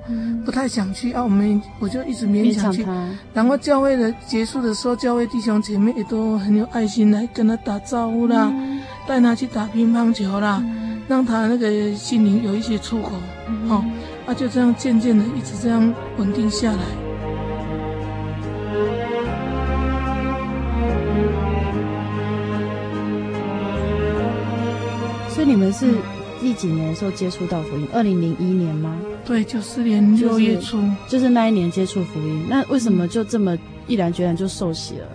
[0.45, 1.23] 不太想去啊。
[1.23, 2.85] 我们我就一直勉强去。
[3.35, 8.51] 然后教会的结束的时候，教会弟兄姐妹也都很有爱心来跟他打招呼啦，
[9.07, 10.65] 带他去打乒乓球啦，
[11.07, 13.13] 让他那个心灵有一些出口。
[13.69, 13.85] 好，
[14.27, 16.79] 啊，就这样渐渐的一直这样稳定下来。
[25.29, 25.95] 所以你们是
[26.45, 27.89] 第几年的时候接触到福音？
[27.91, 28.95] 二零零一年吗？
[29.25, 32.45] 对，九四年六月初，就是，就是那一年接触福音。
[32.51, 35.07] 那为什么就这么毅然决然就受洗了？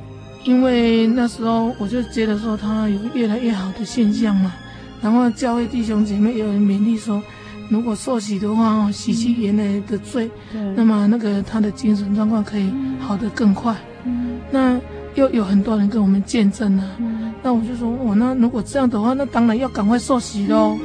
[0.44, 4.56] 因为那时候我就觉得说他有越来越好的现象嘛，
[5.04, 7.22] 然后教会弟兄姐妹也有人勉励说，
[7.70, 13.76] 如果受洗的话，洗去原来的罪，嗯、那么那个他的精神状况可以好得更快。
[14.04, 14.82] 嗯、那
[15.14, 16.84] 又有很多人跟我们见证了。
[16.98, 20.78] 嗯那我就说，我那如果这样的话，那当然要赶快受洗喽，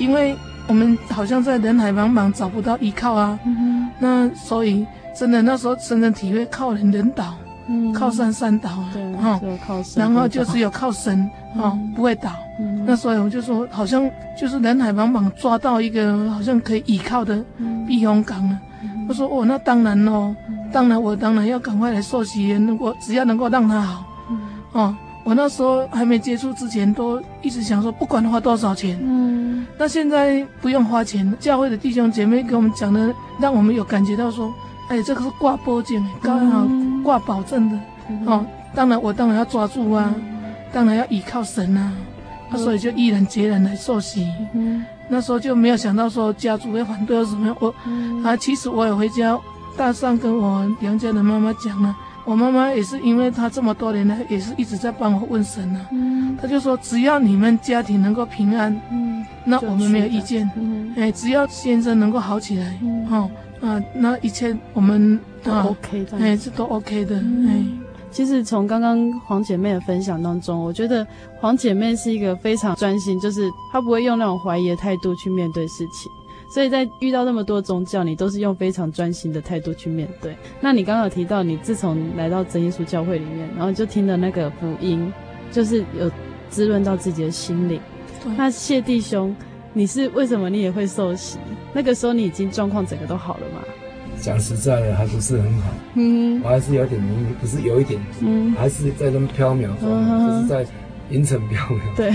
[0.00, 0.34] 因为
[0.66, 3.38] 我们好像在人海茫茫找不到依靠啊。
[3.98, 4.86] 那所以
[5.16, 7.34] 真的那时候深深体会靠人人倒，
[7.94, 8.90] 靠山山倒啊。
[9.22, 9.40] 哈，
[9.94, 12.30] 然后就只有靠神哈，不会倒。
[12.86, 17.44] 那所以我就说，好像就是人海茫茫抓到一个好像可以依靠的
[17.86, 18.58] 避风港了。
[19.08, 20.34] 我说哦，那当然喽，
[20.72, 24.04] 当然我当然要赶快来受洗，如果只要能够让他好，
[24.72, 24.96] 哦。
[25.30, 34.52] 我那时候还没接触之前，都一直想说，不管花多少钱，嗯，那现在不用花钱，教会的弟兄姐妹给我们讲的，让我们有感觉到说，
[34.88, 36.66] 哎，这个是挂保证，刚好
[37.04, 37.78] 挂保证的，
[38.08, 41.92] 嗯、哦，当然我当然要抓住啊，嗯、当然要依靠神啊，
[42.50, 49.38] 嗯、啊，所以就毅然决然来受洗，嗯，那时候就没有想到说家族会反对或什么，我，嗯、啊，其实我也回家
[49.76, 51.94] 大上跟我娘家的妈妈讲了。
[52.30, 55.90] 我妈妈也是，因为她这么多年来也是一直在帮我问神呢、啊。
[55.90, 60.48] 嗯，她就说只要你们家庭能够平安，嗯，那我们没有意见。
[60.54, 63.28] 嗯，哎，只要先生能够好起来，嗯，好
[63.60, 67.16] 啊，那一切我们都 OK 的，哎，这都 OK 的。
[67.16, 67.64] 哎，
[68.12, 71.04] 其实从刚刚黄姐妹的分享当中，我觉得
[71.40, 76.08] 黄姐妹是一个非常专心，就是她不会用那种怀疑的态度去面对事情。
[76.50, 80.36] 所以在遇到那么多宗教，你都是用非常专心的态度去面对。
[80.60, 85.12] 那你刚刚有提到，你自从来到真耶稣教会里面，然后就听了那个福音，
[85.52, 86.10] 就是有
[86.50, 87.80] 滋润到自己的心灵。
[88.36, 89.34] 那谢弟兄，
[89.72, 91.38] 你是为什么你也会受洗？
[91.72, 93.62] 那个时候你已经状况整个都好了吗？
[94.20, 95.70] 讲实在的，还不是很好。
[95.94, 100.70] 嗯，我还是有点迷，不是有一点，嗯，还是在那么飘渺中，嗯、就是在
[101.10, 101.96] 云层飘渺。
[101.96, 102.12] 对。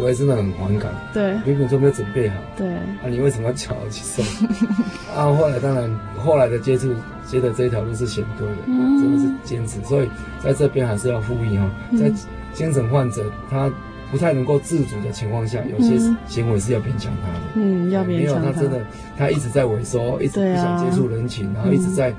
[0.00, 4.24] 我也真的很反感，对，原本就没有准备好，对，啊，你为什么要叫我去送？
[5.14, 6.94] 啊，后来当然，后来的接触，
[7.28, 10.08] 觉得这条路是险多的，嗯、真的是坚持，所以
[10.42, 12.10] 在这边还是要呼吁哈，在
[12.54, 13.70] 精神患者他
[14.10, 18.80] 不太能够自主的情况下，有些行为是要勉强他的，嗯，要勉强他，没有他真的，
[19.18, 22.14] 他一直在萎缩，一直不想接触人群，啊、然后一直在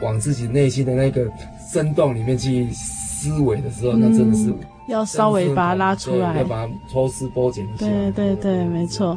[0.00, 1.26] 往自己内心的那个
[1.70, 4.50] 深洞里面去思维的时候，嗯、那真的是。
[4.88, 7.86] 要稍微把它拉出来，要把它抽丝剥茧一下。
[7.86, 9.16] 对对对，没错。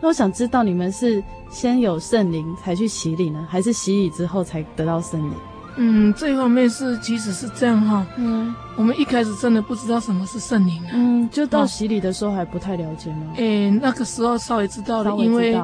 [0.00, 5.32] 那我想知道，你们是先有圣灵才去洗礼呢，还是洗礼之后才得到圣灵？
[5.76, 8.04] 嗯，这方面是其实是这样哈。
[8.16, 10.90] 嗯，我们一开始真的不知道什么是圣灵啊。
[10.92, 13.32] 嗯，就到洗礼的时候还不太了解吗？
[13.36, 15.58] 诶，那个时候稍微知道了，因为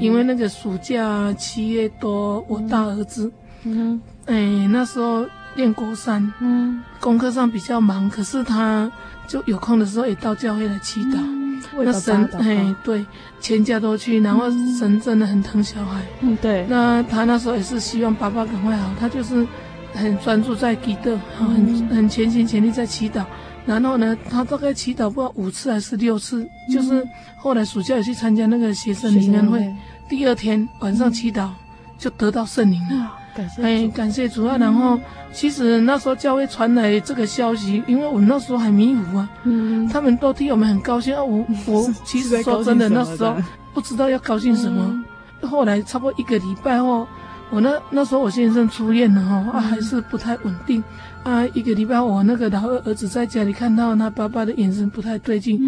[0.00, 5.24] 因为那个暑假七月多，我大儿子，嗯，诶，那时候。
[5.54, 8.90] 练国三，嗯，功课上比较忙，可是他
[9.26, 11.16] 就有空的时候也到教会来祈祷。
[11.16, 13.04] 嗯、那神，哎，对，
[13.40, 16.02] 全家都去，然后神真的很疼小孩。
[16.20, 16.66] 嗯，对。
[16.68, 19.46] 那他那时候也是希望爸爸赶快好，他就是
[19.92, 23.24] 很专注在祈祷，很很全心全力在祈祷。
[23.66, 27.02] 然后呢，他大概祈祷不知道五次还是六次，嗯、就是
[27.38, 29.74] 后来暑假也去参加那个学生灵恩会，
[30.08, 31.48] 第二天晚上祈祷
[31.96, 33.10] 就得到圣灵了。
[33.34, 34.56] 感谢哎，感谢主啊！
[34.58, 34.98] 然后
[35.32, 41.22] 其实那时候教会传来这个消息，因为我那时候还迷糊啊，嗯，他们都替我们很高兴啊。
[41.22, 43.34] 我我 其实说真的，那时候
[43.72, 45.04] 不知道要高兴什么。
[45.42, 47.06] 后来差不多一个礼拜后，
[47.50, 50.82] 我那那时候我先生出院了哈，啊还是不太稳定
[51.22, 51.44] 啊。
[51.48, 55.60] 一个礼拜后，我那个老二儿子在家里看到他爸爸的眼神不太对劲，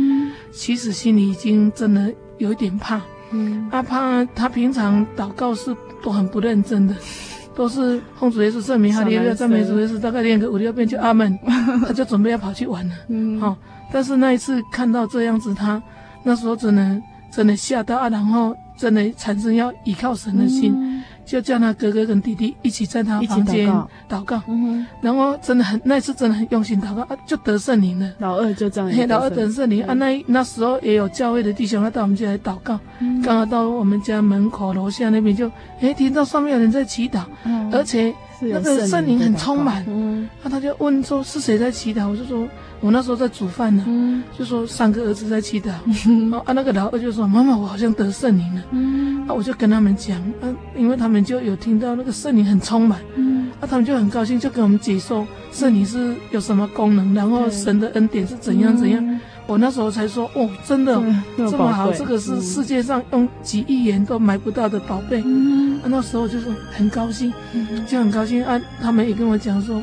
[0.52, 3.00] 其实心里已经真的有一点怕。
[3.32, 6.94] 嗯，啊怕他平常祷告是都很不认真的，
[7.56, 11.36] 都是奉主耶稣圣名哈利路亚赞美主耶稣，大概念个五六遍就阿门，
[11.86, 12.94] 他就准备要跑去玩了。
[13.08, 13.56] 嗯，好，
[13.90, 15.82] 但是那一次看到这样子，他
[16.22, 17.02] 那时候真的
[17.32, 20.72] 真的吓到啊，然后真的产生要依靠神的心。
[20.76, 23.68] 嗯就叫他哥哥跟弟弟一起在他房间
[24.08, 24.40] 祷告，
[25.00, 28.08] 然后真的很那次真的很用心祷告啊，就得圣灵了。
[28.18, 32.78] 老二就这样，老二得圣灵啊，那那时候也有教会的弟兄他到我们家来祷告，
[33.24, 35.50] 刚好到我们家门口楼下那边就
[35.80, 37.24] 哎听到上面有人在祈祷，
[37.72, 39.84] 而且那个圣灵很充满，
[40.42, 42.48] 啊他就问说是谁在祈祷，我就说。
[42.80, 45.70] 我那时候在煮饭呢，嗯、就说三个儿子在祈祷，
[46.06, 48.62] 嗯、啊，那个老二就说：“妈妈，我好像得圣灵了。
[48.70, 50.44] 嗯”啊，我就跟他们讲，啊，
[50.76, 59.02] 因为他们就有听到那个圣灵很充满，嗯、啊，他们就很高兴，就跟我们解说圣灵是有什么功能，然后神的恩典是怎样怎样。
[59.04, 61.02] 嗯、我那时候才说：“哦，真的
[61.36, 65.22] 这么好，这个是世界上用几亿元都买不到的宝贝。
[65.24, 67.32] 嗯”啊，那时候就是很高兴，
[67.86, 68.60] 就很高兴啊。
[68.82, 69.82] 他们也跟我讲说。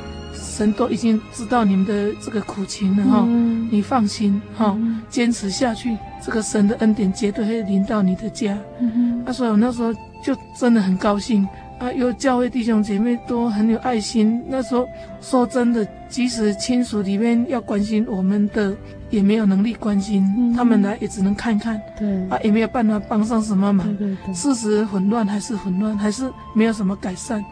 [0.53, 4.77] 神都已经知道你们的这个苦情了哈，嗯、你放心哈，
[5.09, 8.55] 坚持下去，这个神的恩典绝对会临到你的家。
[8.79, 8.91] 嗯
[9.25, 9.91] 哼，啊，所以我那时候
[10.23, 11.47] 就真的很高兴
[11.79, 14.43] 啊，有教会弟兄姐妹都很有爱心。
[14.47, 14.87] 那时候
[15.19, 18.75] 说真的，即使亲属里面要关心我们的，
[19.09, 23.87] 也没有能力关心，嗯、他们来也只能看看，对，啊，也没有办法帮上什么忙。
[23.97, 27.43] 对对对，事实混乱还是混乱，还是没有什么改善。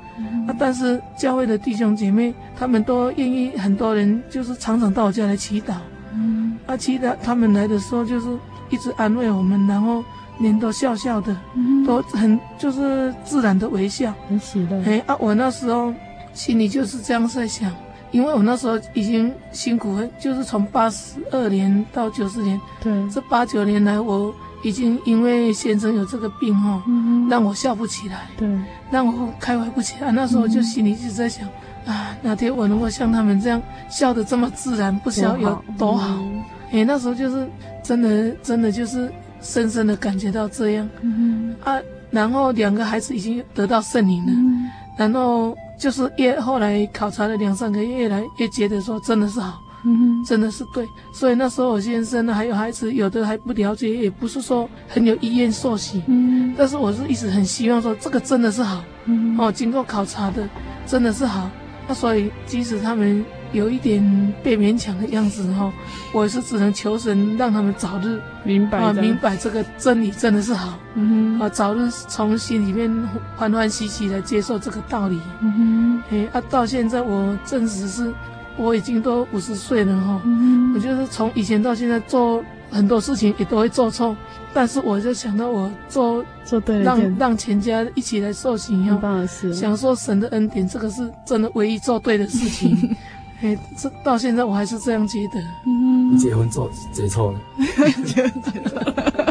[0.47, 0.55] 啊！
[0.57, 5.74] 但是教会的弟兄姐妹，他们都愿意，很多人就是常常到我家来祈祷。
[6.13, 8.28] 嗯，啊，祈祷他们来的时候，就是
[8.69, 10.03] 一直安慰我们，然后
[10.39, 14.82] 脸都笑笑的，嗯、都很就是自然的微笑，很喜乐。
[14.86, 15.15] 哎啊！
[15.19, 15.93] 我那时候
[16.34, 17.72] 心里就是这样在想，
[18.11, 24.34] 因为我那时候已经辛苦了，就是从八十二年到九十年，对，这八九年来我。
[24.64, 28.47] 已经因为先生有这个病哈，嗯、让我笑不起来，对，
[28.91, 30.12] 让我开怀不起来。
[30.12, 31.47] 那时候就心里一直在想，
[31.86, 36.14] 嗯、啊，哪天我能够像他们这样笑得这么自然，不笑有多好。
[36.16, 37.49] 哎、嗯欸，那时候就是
[37.84, 40.88] 真的，真的就是深深的感觉到这样。
[41.01, 41.78] 嗯啊，
[42.09, 49.59] 然后两个孩子已经得到圣灵了，嗯、然后就是越后来考察了两三个月，越来越觉得说真的是好。
[49.84, 56.01] 嗯哼，真的是对，所以那时候我先生呢，还有孩子，有的还不了解，也不是说很有意愿受洗。
[56.07, 60.47] 嗯，但是我是一直很希望说这个真的是好，嗯哼，哦，经过考察的
[60.86, 61.49] 真的是好。
[61.88, 65.73] 那所以即使他们有一点被勉强的样子哈，
[66.13, 70.77] 我也是只能求神让他们早日明白啊，明白这个真理真的是好。
[70.93, 72.89] 嗯哼，啊，早日从心里面
[73.36, 75.19] 欢欢喜喜的接受这个道理。
[75.41, 78.13] 嗯哼，哎啊，到现在我证实是。
[78.62, 84.16] 我已经都五十岁了哈，嗯、我就是从以前到现在做很多事情也都会做错，
[84.53, 92.95] 但是我就想到我做做对了，让让全家一起来受洗，很棒的事，享受神的恩典，这个是真的唯一做对的事情。
[93.41, 95.41] 哎，这到现在我还是这样觉得。
[95.66, 97.39] 嗯，结婚做结错了。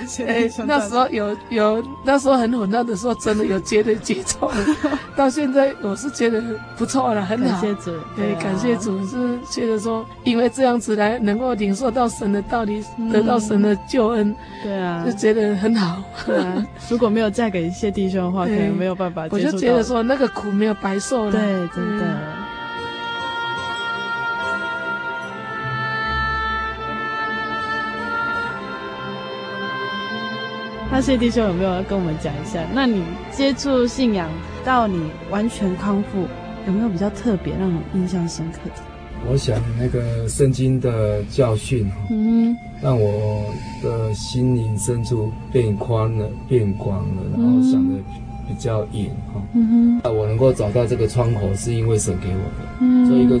[0.26, 4.52] 哎，那时候有有，那时候很混乱的时候，真的有觉得结错。
[5.14, 6.42] 到现在我是觉得
[6.76, 7.44] 不错了，很好。
[7.50, 12.82] 感谢主，对，感谢主，是觉得说，因为这样子来能够领受到神的道理，
[13.12, 16.02] 得到神的救恩，对啊，就觉得很好。
[16.24, 19.26] 对啊， 如果没有嫁给谢弟兄的话，可能没有办法。
[19.30, 21.32] 我就觉得说，那个苦没有白受了。
[21.32, 21.40] 对，
[21.74, 22.04] 真的。
[30.92, 32.62] 那谢弟兄有没有要跟我们讲一下？
[32.74, 34.28] 那你接触信仰
[34.62, 36.26] 到你完全康复，
[36.66, 38.82] 有没有比较特别让你印象深刻的？
[39.26, 43.42] 我想那个圣经的教训，嗯，让我
[43.82, 47.94] 的心灵深处变宽了、变广了，然后想的
[48.46, 49.40] 比较远哈。
[49.54, 52.68] 嗯哼，我能够找到这个窗口，是因为神给我的。
[52.80, 53.40] 嗯，所以一个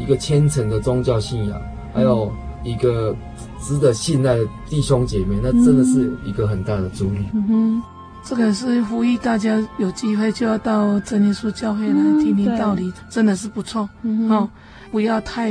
[0.00, 1.62] 一个虔诚的宗教信仰，
[1.94, 2.32] 还有
[2.64, 3.14] 一个。
[3.60, 7.18] 值得信赖的弟兄姐妹，那真的是一个很大的助力。
[7.34, 7.82] 嗯哼，
[8.24, 13.88] 这个是呼吁大家有机会就要到真耶稣教会来听听道理，嗯、真的是不错。
[14.02, 14.48] 嗯、哦，
[14.90, 15.50] 不要太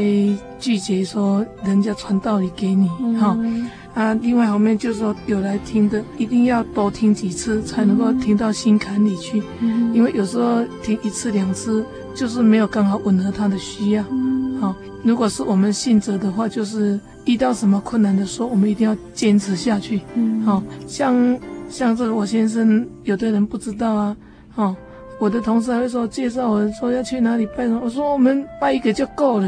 [0.59, 2.87] 拒绝说人家传道理给你。
[3.19, 9.41] 哈、嗯哦、啊，另外后面就是说有来听的，一定要多听几次才能够听到心坎里去。
[9.59, 11.83] 嗯，因为有时候听一次两次
[12.13, 14.03] 就是没有刚好吻合他的需要。
[14.11, 20.01] 嗯，好、哦，如果是我们信者的话，就是遇到什么困难的时候，我们一定要坚持下去。
[20.15, 21.39] 嗯，好、哦、像。
[21.69, 24.15] 像这个我先生，有的人不知道啊，
[24.55, 24.73] 哦，
[25.19, 29.47] 我的同事还会说介绍我说要去哪里拜什么，我说我们拜一个就够了，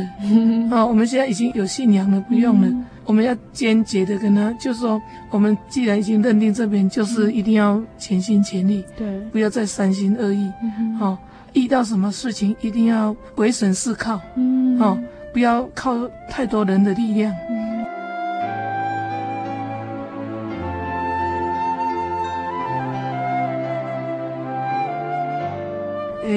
[0.70, 5.02] 啊、 哦，我们现在已经有信仰了，不用了，嗯、我们要坚决的跟他，就是说
[5.32, 10.52] 我们既然已经认定这边，就是一定要全心全力，对，不要再三心二意，
[11.00, 11.18] 好、哦，
[11.54, 15.00] 遇到什么事情一定要鬼神是靠，嗯，哦，
[15.32, 15.96] 不要靠
[16.30, 17.34] 太多人的力量。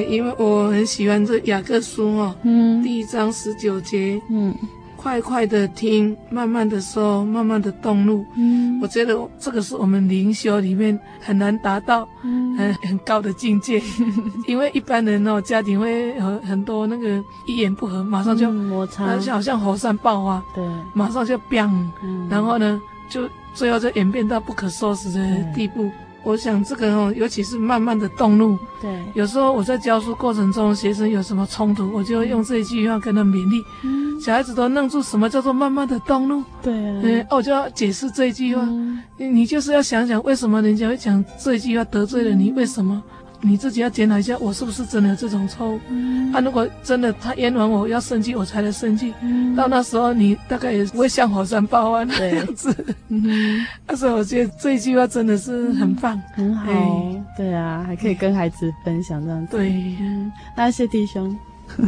[0.08, 4.54] 因为我很喜欢这雅各书哦，嗯，第一章十九节，嗯，
[4.96, 13.82] 快快的听，慢慢的说，慢慢的动怒，嗯，我觉得这个是我们灵修里面很难达到，嗯，很很高的境界，
[14.46, 21.68] 因为一般人哦，家庭会很很多那个一言不合，马上就摩擦，好像火山爆发，对，马上就砰，
[22.02, 25.90] 嗯，然后呢，就最后就演变到不可收拾的地步。
[26.24, 28.58] 我想这个哦，尤其是慢慢的动怒。
[28.80, 33.64] 对，有时候我在教书过程中，学生有什么冲突，我就会用这一句话跟他勉励。
[33.82, 36.42] 嗯，小孩子都弄住，什么叫做慢慢的动怒？
[36.62, 38.62] 对啊，嗯，我就要解释这一句话。
[38.62, 42.52] 嗯，你就是要想想，为什么人家会讲这一句话得罪了你？
[42.52, 43.02] 为什么？
[43.44, 45.80] 你自己要检讨一下，我是不是真的有这种错误？
[45.88, 49.12] 嗯、啊，如果真的他冤枉我，要生气我才能生气。
[49.20, 52.74] 嗯、到那时候你大概也不会像火山爆发那样子。
[53.08, 56.72] 嗯， 但是我觉得这一句话真的是很棒，嗯、很好。
[56.72, 59.56] 欸、对啊，还可以跟孩子分享这样子。
[59.56, 59.70] 对，
[60.00, 61.36] 嗯，那谢弟兄。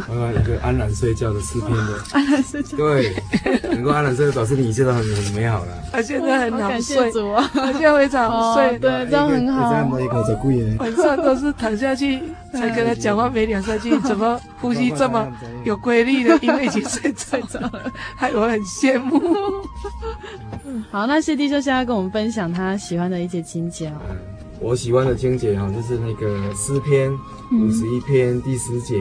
[0.07, 3.15] 刚刚有个安然睡觉的诗篇的，安然睡觉，对，
[3.69, 5.71] 能够安然睡觉，表示你一切都很很美好了。
[5.91, 9.71] 他现在很好睡，感谢主啊，他现在非常好睡，对，这样很好。
[10.79, 12.21] 晚上都是躺下去
[12.53, 15.27] 才跟他讲话，没两三句，怎么呼吸这么
[15.63, 16.37] 有规律的？
[16.41, 19.21] 因为已经睡睡着了，害我很羡慕。
[20.91, 24.01] 好，那谢弟就现在跟我们分享他喜欢的一些经节啊。
[24.59, 27.11] 我喜欢的经节哈，就是那个诗篇
[27.51, 28.95] 五十一篇第十节。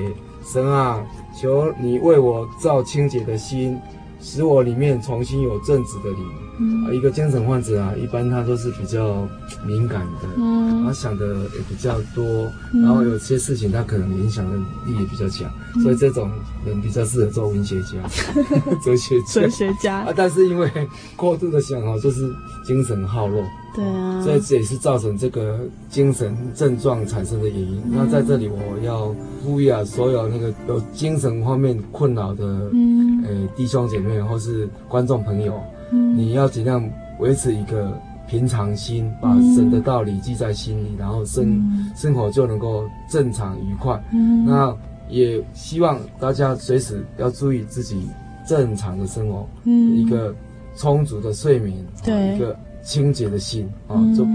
[0.44, 1.02] 神啊，
[1.34, 3.80] 求你为我造清洁的心，
[4.20, 6.43] 使我里面重新有正直的灵。
[6.58, 9.26] 嗯，一个精神患者啊，一般他都是比较
[9.66, 16.30] 敏感的，嗯，他想的也比较多，嗯、然后有些事情他可能影响的力也比较强，嗯、所以这种
[16.66, 17.98] 人比较适合做文学家、
[18.84, 20.12] 哲学家、哲学家啊。
[20.14, 20.70] 但是因为
[21.16, 22.32] 过度的想哦，就是
[22.64, 23.42] 精神耗弱。
[23.74, 25.58] 对啊，所以这也是造成这个
[25.90, 27.82] 精神症状产生的原因。
[27.86, 29.12] 嗯、那在这里，我要
[29.44, 35.60] 呼吁啊，所有那个有精神方面困扰的，嗯，诶、欸，弟兄姐妹或是观众朋友，
[35.94, 36.82] 嗯，你要尽量
[37.20, 44.02] 维持一个平常心，把神的道理记在心里，然后生、嗯、生活就能够正常愉快。
[44.12, 44.76] 嗯，那
[45.08, 48.08] 也希望大家随时要注意自己
[48.46, 50.34] 正常的生活，嗯，一个
[50.76, 52.56] 充足的睡眠，对，一个。
[52.84, 54.26] 清洁的心啊，就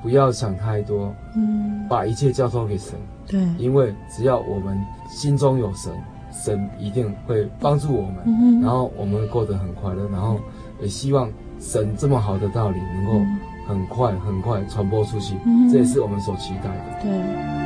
[0.00, 2.94] 不要想太多，嗯，把一切交托给神，
[3.26, 4.78] 对，因为只要我们
[5.10, 5.92] 心中有神，
[6.30, 10.38] 神一定会帮助我们，嗯，然后我们会过得很快乐，然后
[10.80, 13.26] 也希望神这么好的道理能够
[13.66, 17.56] 很快很快传播出去，嗯，这也是我们所期待的，对。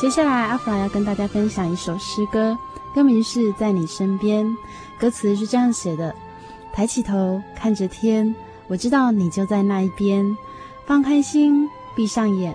[0.00, 2.56] 接下来，阿弗拉要跟大家分享一首诗歌，
[2.94, 4.46] 歌名是在你身边。
[5.00, 6.14] 歌词是这样写的：
[6.74, 8.34] 抬起头，看着天，
[8.68, 10.36] 我知道你就在那一边。
[10.84, 11.66] 放开心，
[11.96, 12.54] 闭上眼，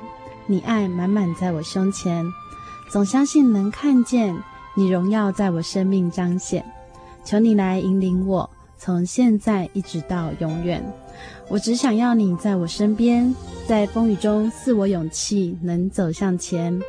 [0.50, 2.26] 你爱满满在我胸前。
[2.90, 4.36] 总相信能看见
[4.76, 6.66] 你荣耀在我生命彰显。
[7.24, 10.84] 求你来引领我，从现在一直到永远。
[11.50, 13.32] 我只想要你在我身边，
[13.68, 16.82] 在风雨中赐我勇气，能走向前。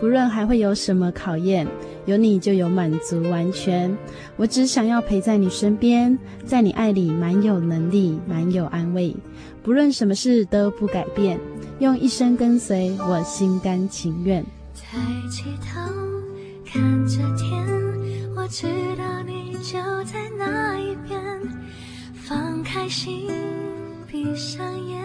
[0.00, 1.66] 不论还会有什么考验，
[2.06, 3.92] 有你就有满足完全。
[4.36, 9.16] 我只想要陪在你身边，在你爱里满有能力，满有安慰。
[9.64, 11.40] 不论什么事都不改变，
[11.80, 14.98] 用一生跟随我，心甘情愿，抬
[15.30, 15.80] 起头
[16.66, 17.64] 看着天，
[18.34, 18.66] 我知
[18.96, 21.20] 道你就在那一边，
[22.14, 23.30] 放开心，
[24.08, 25.00] 闭上眼，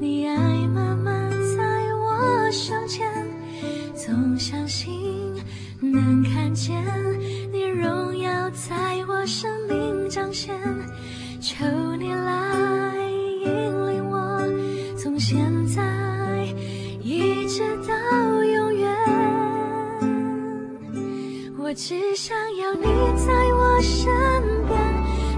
[0.00, 0.36] 你爱
[0.74, 1.62] 慢慢在
[1.94, 3.06] 我胸前，
[3.94, 4.90] 总相信
[5.80, 6.82] 能看见
[7.52, 10.58] 你荣耀在我生命彰显，
[11.42, 11.66] 求
[11.98, 12.96] 你来
[13.44, 13.99] 引领。
[21.70, 22.82] 我只想要你
[23.16, 24.10] 在我身
[24.66, 24.76] 边，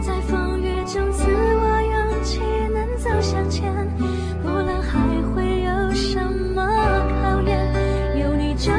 [0.01, 2.41] 在风雨中赐我勇气，
[2.73, 3.71] 能走向前。
[4.43, 4.99] 不论还
[5.35, 6.19] 会有什
[6.55, 6.65] 么
[7.21, 8.73] 考验，有你就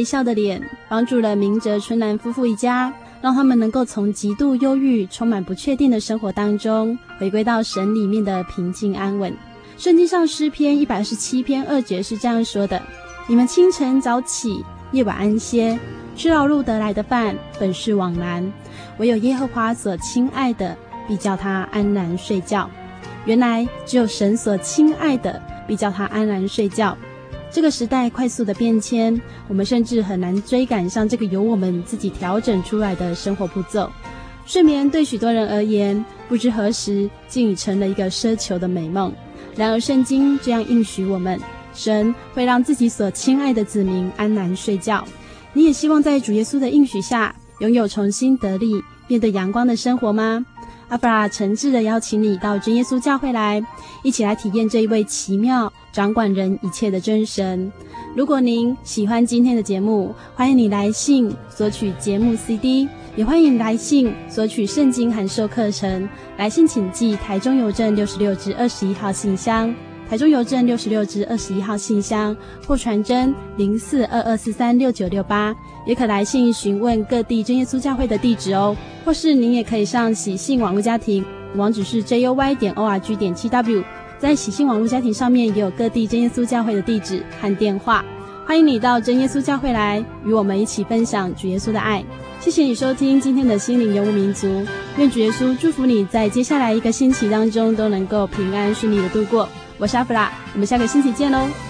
[0.00, 2.90] 微笑的脸帮助了明哲春兰夫妇一家，
[3.20, 9.30] 让他们能够从极度忧郁、充满不确定的生活当中，回归到神里面的平静安稳。
[9.76, 12.80] 圣经上诗篇一百二十七篇二节是这样说的
[13.28, 15.78] ：“你们清晨早起，夜晚安歇，
[16.16, 18.42] 吃劳碌得来的饭，本是枉然；
[18.96, 20.74] 唯有耶和华所亲爱的，
[21.06, 22.70] 必叫他安然睡觉。”
[23.26, 25.38] 原来只有神所亲爱的，
[25.68, 26.96] 必叫他安然睡觉。
[27.52, 33.90] 这个时代快速的变迁，我们甚至很难追赶上这个由我们自己调整出来的生活步骤。
[34.46, 39.12] 睡眠对许多人而言，不知何时竟已成了一个奢求的美梦。
[39.56, 41.40] 然而，圣经这样应许我们：
[41.74, 45.04] 神会让自己所亲爱的子民安然睡觉。
[45.52, 50.46] 你也希望在主耶稣的应许下，拥有重新得力、面对阳光的生活吗？
[50.88, 53.62] 阿弗拉诚挚地邀请你到真耶稣教会来，
[54.02, 57.70] 一起来体验这一位奇妙掌管人一切的真神。
[58.16, 66.08] 如果您喜欢今天的节目，欢迎你来信索取节目 CD，也欢迎来信索取圣经函授课程。
[66.36, 69.72] 来信请寄台中邮政六十六支二十一号信箱，
[70.08, 72.36] 台中邮政六十六支二十一号信箱，
[72.66, 75.54] 或传真零四二二四三六九六八，
[75.86, 78.76] 也可来信询问各地真耶稣教会的地址哦。
[79.04, 81.24] 或是您也可以上喜信网络家庭，
[81.56, 83.84] 网址是 juy 点 org 点 tw，
[84.20, 88.04] 在喜信网络家庭上面也有各地真耶稣教会的地址和电话。
[88.46, 92.04] 欢迎你到真耶稣教会来，与我们一起分享主耶稣的爱。
[92.38, 94.46] 谢谢你收听今天的心灵游牧民族，
[94.98, 99.48] 愿主耶稣祝福你在接下来一个星期当中都能够平安顺利的度过。
[99.78, 101.69] 我是阿弗拉，我们下个星期见喽。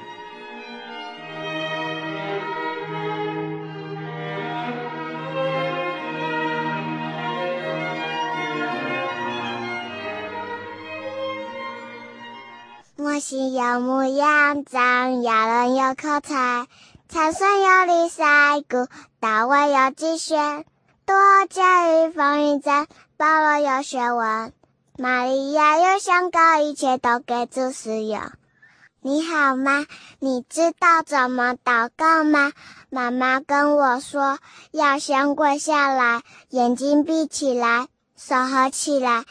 [13.61, 16.65] 有牧羊，长牙人有口才，
[17.07, 18.87] 参孙有理赛谷，
[19.19, 20.65] 大卫有击旋。
[21.05, 21.15] 多
[21.47, 22.87] 加与风云战，
[23.17, 24.51] 保罗有学问，
[24.97, 28.19] 玛利亚有香膏，一切都给主使用。
[28.99, 29.85] 你好吗？
[30.17, 32.53] 你知道怎么祷告吗？
[32.89, 34.39] 妈妈跟我说，
[34.71, 37.85] 要先跪下来，眼睛闭起来，
[38.17, 39.23] 手合起来，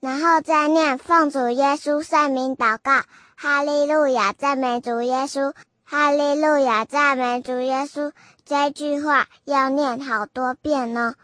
[0.00, 3.00] 然后再念奉主耶稣圣名祷告。
[3.40, 5.54] 哈利路亚，赞美主耶稣！
[5.84, 8.10] 哈利路亚，赞美主耶稣！
[8.44, 11.14] 这句话要念好多遍呢。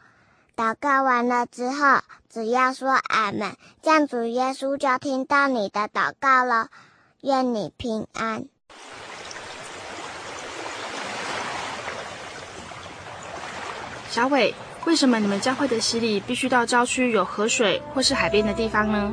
[0.54, 2.02] 祷告完了之后，
[2.32, 6.68] 只要说阿门，这样主耶稣就听到你的祷告了。
[7.22, 8.44] 愿你平安。
[14.08, 14.54] 小伟，
[14.84, 19.12] 为什么你们教会的洗礼必须到郊区有河水或是海边的地方呢？